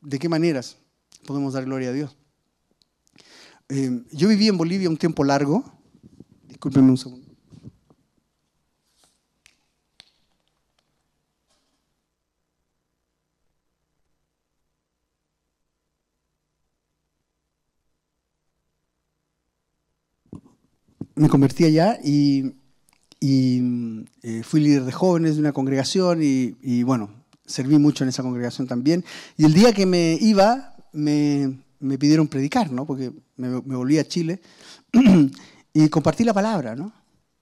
[0.00, 0.76] de qué maneras
[1.26, 2.16] podemos dar gloria a Dios.
[3.68, 5.64] Eh, yo viví en Bolivia un tiempo largo.
[6.48, 7.32] Discúlpenme un segundo.
[21.14, 22.54] me convertí allá y,
[23.30, 27.10] eh, fui líder de jóvenes de una congregación y, bueno,
[27.46, 29.04] serví mucho en esa congregación también.
[29.36, 31.58] Y el día que me iba, me,
[31.98, 32.86] pidieron predicar, ¿no?
[32.86, 34.40] Porque me, volví a Chile
[35.72, 36.92] y compartí la palabra, ¿no?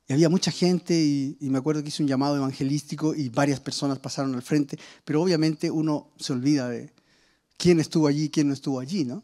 [0.07, 3.61] Y había mucha gente y, y, me acuerdo que hice un llamado evangelístico y varias
[3.61, 6.93] personas pasaron al frente, pero obviamente uno se olvida de
[7.57, 9.23] quién estuvo allí y quién no estuvo allí, ¿no?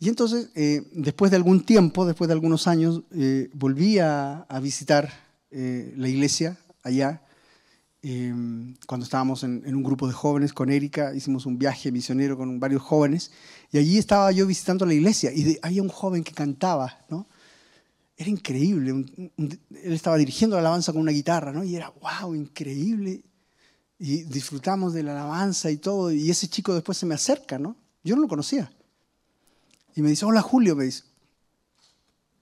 [0.00, 5.12] Y entonces, eh, después de algún tiempo, después de algunos años, eh, volví a, visitar
[5.50, 7.22] eh, la iglesia allá.
[8.86, 12.82] cuando estábamos en, un grupo de jóvenes con Erika, hicimos un viaje misionero con varios
[12.82, 13.30] jóvenes.
[13.72, 17.26] Y allí estaba yo visitando la iglesia y había un joven que cantaba, ¿no?
[18.16, 18.90] Era increíble.
[18.90, 21.62] él estaba dirigiendo la alabanza con una guitarra, ¿no?
[21.62, 23.22] Y era, wow, increíble.
[23.98, 26.10] Y disfrutamos de la alabanza y todo.
[26.10, 27.76] Y ese chico después se me acerca, ¿no?
[28.02, 28.72] Yo no lo conocía.
[29.94, 31.04] Y me dice, hola Julio, me dice.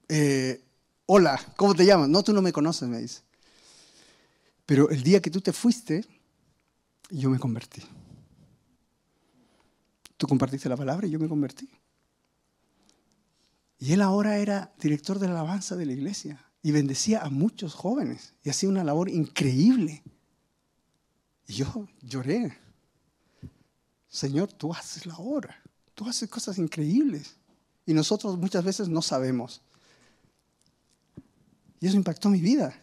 [0.08, 0.62] Eh,
[1.06, 2.08] hola, ¿cómo te llamas?
[2.08, 3.22] No, tú no me conoces, me dice.
[4.66, 6.04] Pero el día que tú te fuiste,
[7.10, 7.82] yo me convertí.
[10.16, 11.70] Tú compartiste la palabra y yo me convertí.
[13.78, 17.74] Y él ahora era director de la alabanza de la iglesia y bendecía a muchos
[17.74, 20.02] jóvenes y hacía una labor increíble.
[21.46, 22.58] Y yo lloré.
[24.08, 25.62] Señor, tú haces la obra,
[25.94, 27.36] tú haces cosas increíbles.
[27.84, 29.62] Y nosotros muchas veces no sabemos.
[31.86, 32.74] Eso impactó mi vida.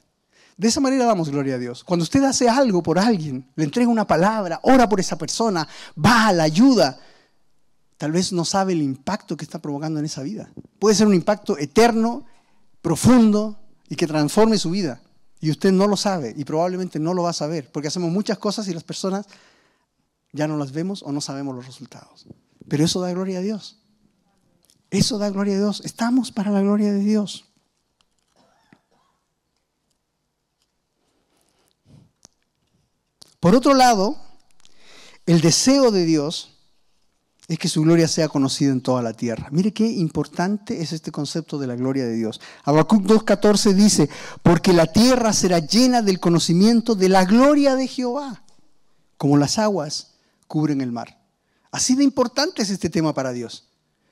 [0.57, 1.83] De esa manera damos gloria a Dios.
[1.83, 6.31] Cuando usted hace algo por alguien, le entrega una palabra, ora por esa persona, va,
[6.31, 6.99] la ayuda,
[7.97, 10.51] tal vez no sabe el impacto que está provocando en esa vida.
[10.79, 12.25] Puede ser un impacto eterno,
[12.81, 15.01] profundo y que transforme su vida.
[15.39, 18.37] Y usted no lo sabe y probablemente no lo va a saber, porque hacemos muchas
[18.37, 19.25] cosas y las personas
[20.31, 22.27] ya no las vemos o no sabemos los resultados.
[22.67, 23.79] Pero eso da gloria a Dios.
[24.89, 25.81] Eso da gloria a Dios.
[25.83, 27.45] Estamos para la gloria de Dios.
[33.43, 34.15] Por otro lado,
[35.25, 36.53] el deseo de Dios
[37.49, 39.49] es que su gloria sea conocida en toda la tierra.
[39.51, 42.39] Mire qué importante es este concepto de la gloria de Dios.
[42.63, 44.09] Habacuc 2.14 dice,
[44.43, 48.45] porque la tierra será llena del conocimiento de la gloria de Jehová,
[49.17, 50.13] como las aguas
[50.47, 51.19] cubren el mar.
[51.69, 53.67] Así de importante es este tema para Dios.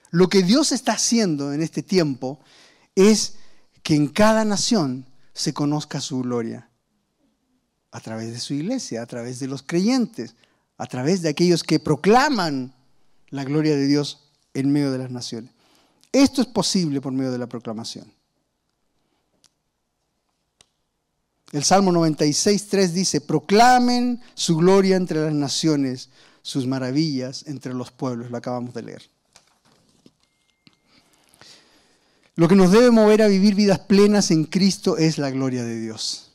[0.09, 2.41] Lo que Dios está haciendo en este tiempo
[2.95, 3.35] es
[3.81, 6.67] que en cada nación se conozca su gloria.
[7.91, 10.35] A través de su iglesia, a través de los creyentes,
[10.77, 12.73] a través de aquellos que proclaman
[13.29, 14.19] la gloria de Dios
[14.53, 15.51] en medio de las naciones.
[16.11, 18.11] Esto es posible por medio de la proclamación.
[21.51, 26.09] El Salmo 96, 3 dice, proclamen su gloria entre las naciones,
[26.41, 28.31] sus maravillas entre los pueblos.
[28.31, 29.03] Lo acabamos de leer.
[32.35, 35.79] Lo que nos debe mover a vivir vidas plenas en Cristo es la gloria de
[35.79, 36.30] Dios.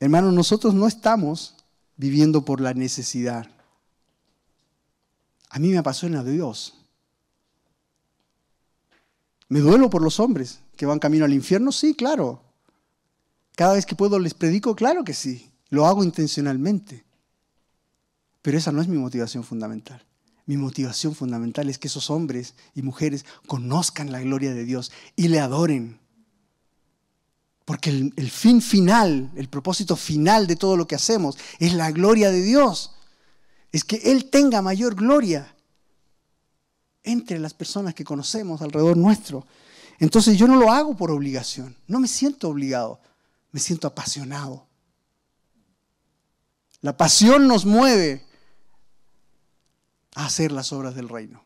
[0.00, 1.54] Hermanos, nosotros no estamos
[1.96, 3.50] viviendo por la necesidad.
[5.50, 6.74] A mí me apasiona Dios.
[9.48, 11.70] ¿Me duelo por los hombres que van camino al infierno?
[11.70, 12.42] Sí, claro.
[13.56, 15.50] Cada vez que puedo les predico, claro que sí.
[15.68, 17.04] Lo hago intencionalmente.
[18.40, 20.02] Pero esa no es mi motivación fundamental.
[20.46, 25.28] Mi motivación fundamental es que esos hombres y mujeres conozcan la gloria de Dios y
[25.28, 26.00] le adoren.
[27.70, 32.32] Porque el, fin final, el propósito final de todo lo que hacemos es la gloria
[32.32, 32.96] de Dios.
[33.70, 35.54] es que Él tenga mayor gloria
[37.04, 39.46] entre las personas que conocemos alrededor nuestro.
[40.00, 42.98] Entonces yo no lo hago por obligación, no me siento obligado,
[43.52, 44.66] me siento apasionado.
[46.80, 48.26] La pasión nos mueve
[50.16, 51.44] a hacer las obras del reino.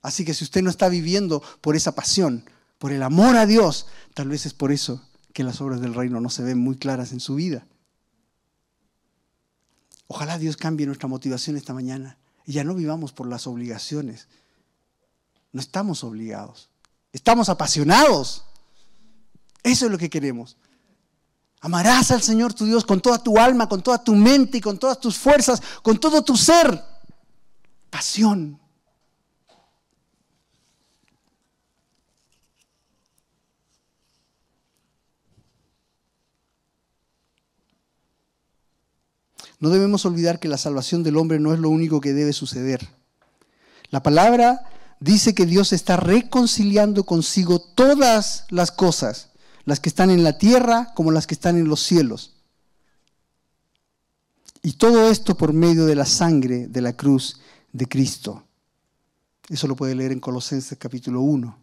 [0.00, 3.86] Así que si usted no está viviendo por esa pasión, por el amor a Dios,
[4.14, 5.02] tal vez es por eso
[5.36, 7.66] que las obras del reino no se ven muy claras en su vida.
[10.06, 12.16] Ojalá Dios cambie nuestra motivación esta mañana
[12.46, 14.28] y ya no vivamos por las obligaciones.
[15.52, 16.70] No estamos obligados,
[17.12, 18.46] estamos apasionados.
[19.62, 20.56] Eso es lo que queremos.
[21.60, 24.78] Amarás al Señor tu Dios con toda tu alma, con toda tu mente y con
[24.78, 26.82] todas tus fuerzas, con todo tu ser.
[27.90, 28.58] Pasión.
[39.58, 42.86] No debemos olvidar que la salvación del hombre no es lo único que debe suceder.
[43.90, 44.62] La palabra
[45.00, 49.30] dice que Dios está reconciliando consigo todas las cosas,
[49.64, 52.34] las que están en la tierra como las que están en los cielos.
[54.62, 57.40] Y todo esto por medio de la sangre de la cruz
[57.72, 58.42] de Cristo.
[59.48, 61.56] Eso lo puede leer en Colosenses capítulo 1.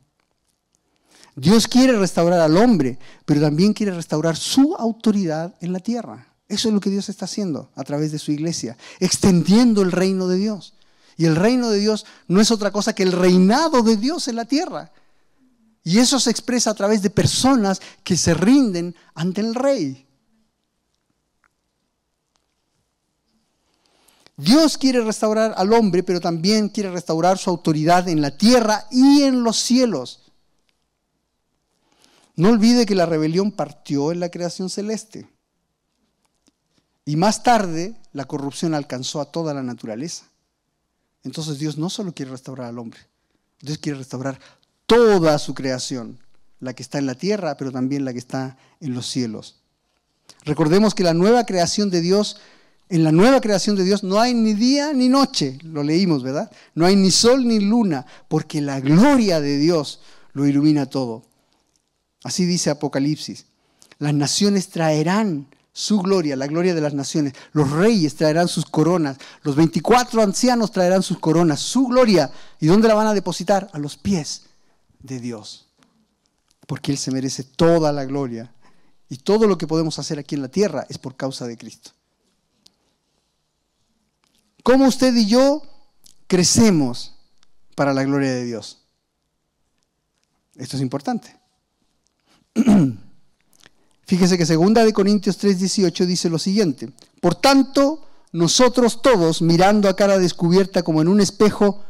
[1.36, 6.33] Dios quiere restaurar al hombre, pero también quiere restaurar su autoridad en la tierra.
[6.54, 10.28] Eso es lo que Dios está haciendo a través de su iglesia, extendiendo el reino
[10.28, 10.76] de Dios.
[11.18, 14.36] Y el reino de Dios no es otra cosa que el reinado de Dios en
[14.36, 14.92] la tierra.
[15.84, 20.08] Y eso se expresa a través de personas que se rinden ante el rey.
[24.38, 29.24] Dios quiere restaurar al hombre, pero también quiere restaurar su autoridad en la tierra y
[29.24, 30.32] en los cielos.
[32.36, 35.33] No olvide que la rebelión partió en la creación celeste.
[37.06, 40.26] Y más tarde la corrupción alcanzó a toda la naturaleza.
[41.24, 43.00] Entonces Dios no solo quiere restaurar al hombre,
[43.62, 44.40] Dios quiere restaurar
[44.86, 46.20] toda su creación,
[46.60, 49.62] la que está en la tierra, pero también la que está en los cielos.
[50.46, 52.38] Recordemos que la nueva creación de Dios,
[52.90, 56.52] en la nueva creación de Dios no hay ni día ni noche, lo leímos, ¿verdad?
[56.76, 60.02] No hay ni sol ni luna, porque la gloria de Dios
[60.34, 61.24] lo ilumina todo.
[62.24, 63.46] Así dice Apocalipsis.
[64.00, 67.34] Las naciones traerán su gloria, la gloria de las naciones.
[67.52, 72.32] Los reyes traerán sus coronas, los 24 ancianos traerán sus coronas, su gloria.
[72.60, 73.70] ¿Y dónde la van a depositar?
[73.74, 74.44] A los pies
[75.00, 75.68] de Dios.
[76.68, 78.54] Porque Él se merece toda la gloria.
[79.10, 81.92] Y todo lo que podemos hacer aquí en la tierra es por causa de Cristo.
[84.62, 85.64] ¿Cómo usted y yo
[86.28, 87.16] crecemos
[87.76, 88.86] para la gloria de Dios?
[90.56, 91.36] Esto es importante.
[94.06, 96.92] Fíjese que segunda de Corintios 3:18 dice lo siguiente:
[97.22, 101.84] Por tanto, nosotros todos, mirando a cara descubierta como en un espejo,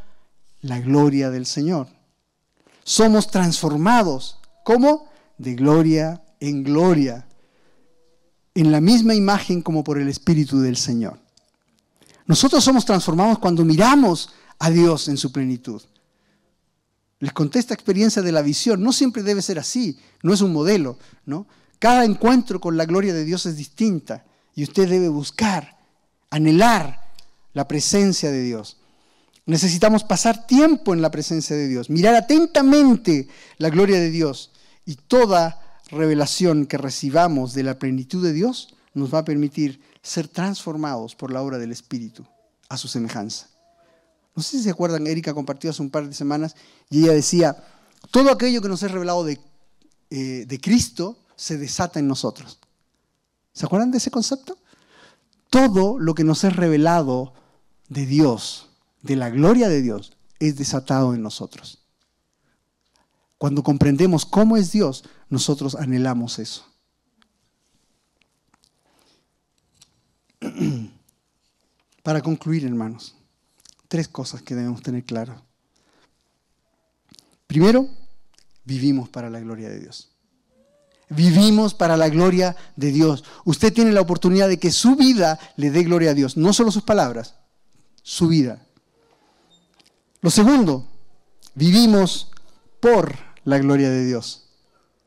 [0.61, 1.87] la gloria del Señor,
[2.83, 5.07] somos transformados, ¿cómo?
[5.37, 7.27] De gloria en gloria,
[8.53, 11.19] en la misma imagen como por el Espíritu del Señor.
[12.25, 15.81] Nosotros somos transformados cuando miramos a Dios en su plenitud.
[17.19, 18.83] Les conté esta experiencia de la visión.
[18.83, 21.47] No siempre debe ser así, no es un modelo, ¿no?
[21.79, 25.77] Cada encuentro con la gloria de Dios es distinta y usted debe buscar,
[26.29, 27.01] anhelar
[27.53, 28.77] la presencia de Dios.
[29.45, 34.51] Necesitamos pasar tiempo en la presencia de Dios, mirar atentamente la gloria de Dios
[34.85, 40.27] y toda revelación que recibamos de la plenitud de Dios nos va a permitir ser
[40.27, 42.25] transformados por la obra del Espíritu
[42.69, 43.47] a su semejanza.
[44.35, 46.55] No sé si se acuerdan, Erika compartió hace un par de semanas
[46.89, 47.63] y ella decía,
[48.11, 49.39] todo aquello que nos es revelado de,
[50.09, 52.59] eh, de Cristo se desata en nosotros.
[53.53, 54.57] ¿Se acuerdan de ese concepto?
[55.49, 57.33] Todo lo que nos es revelado
[57.89, 58.69] de Dios,
[59.01, 61.79] de la gloria de Dios, es desatado en nosotros.
[63.37, 66.65] Cuando comprendemos cómo es Dios, nosotros anhelamos eso.
[72.03, 73.15] Para concluir, hermanos,
[73.87, 75.41] tres cosas que debemos tener claras.
[77.47, 77.87] Primero,
[78.63, 80.12] vivimos para la gloria de Dios.
[81.09, 83.23] Vivimos para la gloria de Dios.
[83.45, 86.37] Usted tiene la oportunidad de que su vida le dé gloria a Dios.
[86.37, 87.35] No solo sus palabras,
[88.01, 88.65] su vida.
[90.21, 90.87] Lo segundo,
[91.55, 92.31] vivimos
[92.79, 94.45] por la gloria de Dios.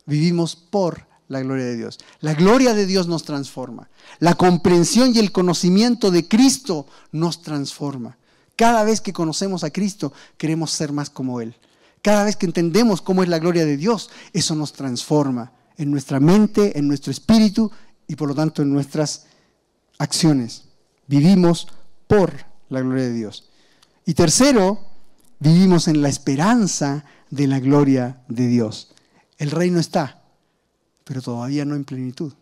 [0.05, 1.99] Vivimos por la gloria de Dios.
[2.20, 3.88] La gloria de Dios nos transforma.
[4.20, 8.18] La comprensión y el conocimiento de Cristo nos transforma.
[8.55, 11.57] Cada vez que conocemos a Cristo, queremos ser más como Él.
[12.03, 16.20] Cada vez que entendemos cómo es la gloria de Dios, eso nos transforma en nuestra
[16.20, 17.70] mente, en nuestro espíritu
[18.07, 19.27] y por lo tanto en nuestras
[19.99, 20.64] acciones.
[21.07, 21.68] Vivimos
[22.07, 22.33] por
[22.68, 23.51] la gloria de Dios.
[24.05, 24.79] Y tercero,
[25.39, 28.93] vivimos en la esperanza de la gloria de Dios.
[29.39, 30.22] El reino está,
[31.05, 32.33] pero todavía no en plenitud.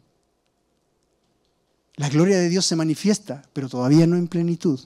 [1.96, 4.80] La gloria de Dios se manifiesta, pero todavía no en plenitud.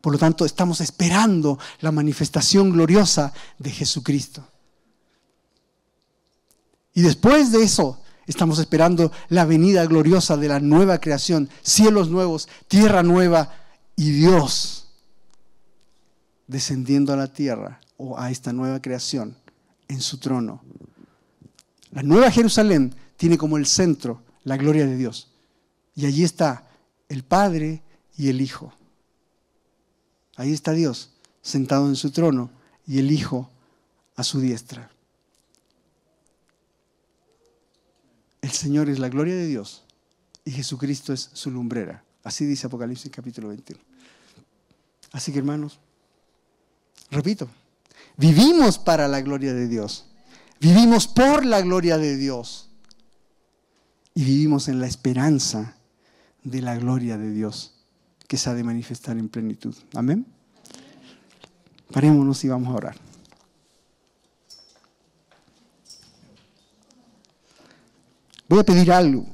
[0.00, 4.46] Por lo tanto, estamos esperando la manifestación gloriosa de Jesucristo.
[6.94, 12.48] Y después de eso, estamos esperando la venida gloriosa de la nueva creación, cielos nuevos,
[12.68, 13.52] tierra nueva
[13.96, 14.84] y Dios
[16.46, 19.36] descendiendo a la tierra o a esta nueva creación
[19.88, 20.62] en su trono.
[21.90, 25.28] La nueva Jerusalén tiene como el centro la gloria de Dios.
[25.94, 26.68] Y allí está
[27.08, 27.82] el Padre
[28.16, 28.72] y el Hijo.
[30.36, 31.10] Ahí está Dios
[31.42, 32.50] sentado en su trono
[32.86, 33.50] y el Hijo
[34.16, 34.90] a su diestra.
[38.44, 39.84] El Señor es la gloria de Dios
[40.44, 42.04] y Jesucristo es su lumbrera.
[42.22, 43.82] Así dice Apocalipsis capítulo 21.
[45.12, 45.80] Así que hermanos,
[47.10, 47.48] repito,
[48.18, 50.04] vivimos para la gloria de Dios.
[50.60, 52.68] Vivimos por la gloria de Dios.
[54.12, 55.78] Y vivimos en la esperanza
[56.42, 57.72] de la gloria de Dios
[58.28, 59.74] que se ha de manifestar en plenitud.
[59.94, 60.26] Amén.
[61.90, 63.03] Parémonos y vamos a orar.
[68.54, 69.26] Voy a pedir algo.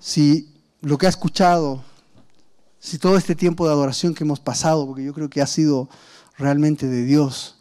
[0.00, 1.84] Si lo que ha escuchado,
[2.80, 5.88] si todo este tiempo de adoración que hemos pasado, porque yo creo que ha sido
[6.36, 7.60] realmente de Dios,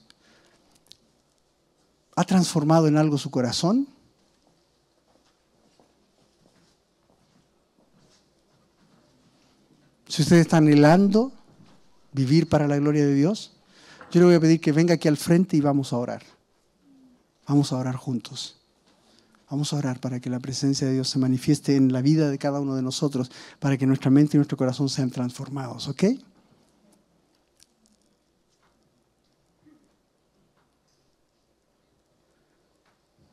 [2.16, 3.88] ha transformado en algo su corazón,
[10.08, 11.32] Si usted está anhelando
[12.14, 13.52] vivir para la gloria de Dios,
[14.10, 16.24] yo le voy a pedir que venga aquí al frente y vamos a orar.
[17.46, 18.58] Vamos a orar juntos.
[19.50, 22.38] Vamos a orar para que la presencia de Dios se manifieste en la vida de
[22.38, 26.04] cada uno de nosotros, para que nuestra mente y nuestro corazón sean transformados, ¿ok?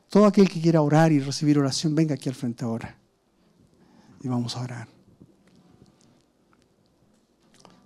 [0.08, 2.96] Todo aquel que quiera orar y recibir oración, venga aquí al frente ahora.
[4.22, 4.88] Y vamos a orar.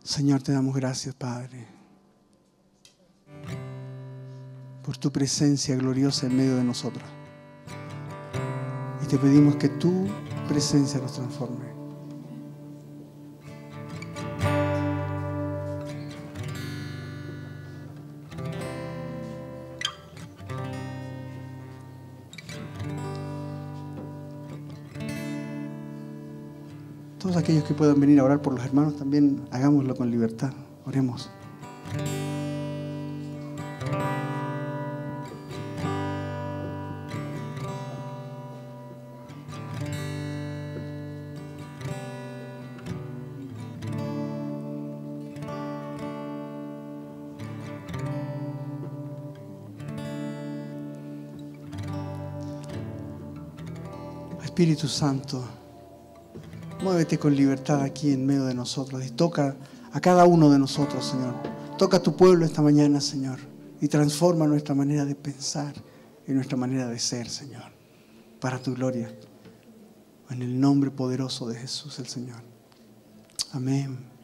[0.05, 1.67] Señor, te damos gracias, Padre,
[4.85, 7.18] por tu presencia gloriosa en medio de nosotros.
[9.09, 10.07] Te pedimos que tu
[10.49, 11.65] presencia nos transforme.
[27.19, 30.53] Todos aquellos que puedan venir a orar por los hermanos, también hagámoslo con libertad.
[30.85, 31.31] Oremos.
[54.59, 55.45] Espíritu Santo,
[56.83, 59.55] muévete con libertad aquí en medio de nosotros y toca
[59.93, 61.37] a cada uno de nosotros, Señor.
[61.79, 63.39] Toca a tu pueblo esta mañana, Señor,
[63.81, 65.73] y transforma nuestra manera de pensar
[66.27, 67.71] y nuestra manera de ser, Señor,
[68.41, 69.17] para tu gloria.
[70.29, 72.43] En el nombre poderoso de Jesús el Señor.
[73.53, 74.18] Amén.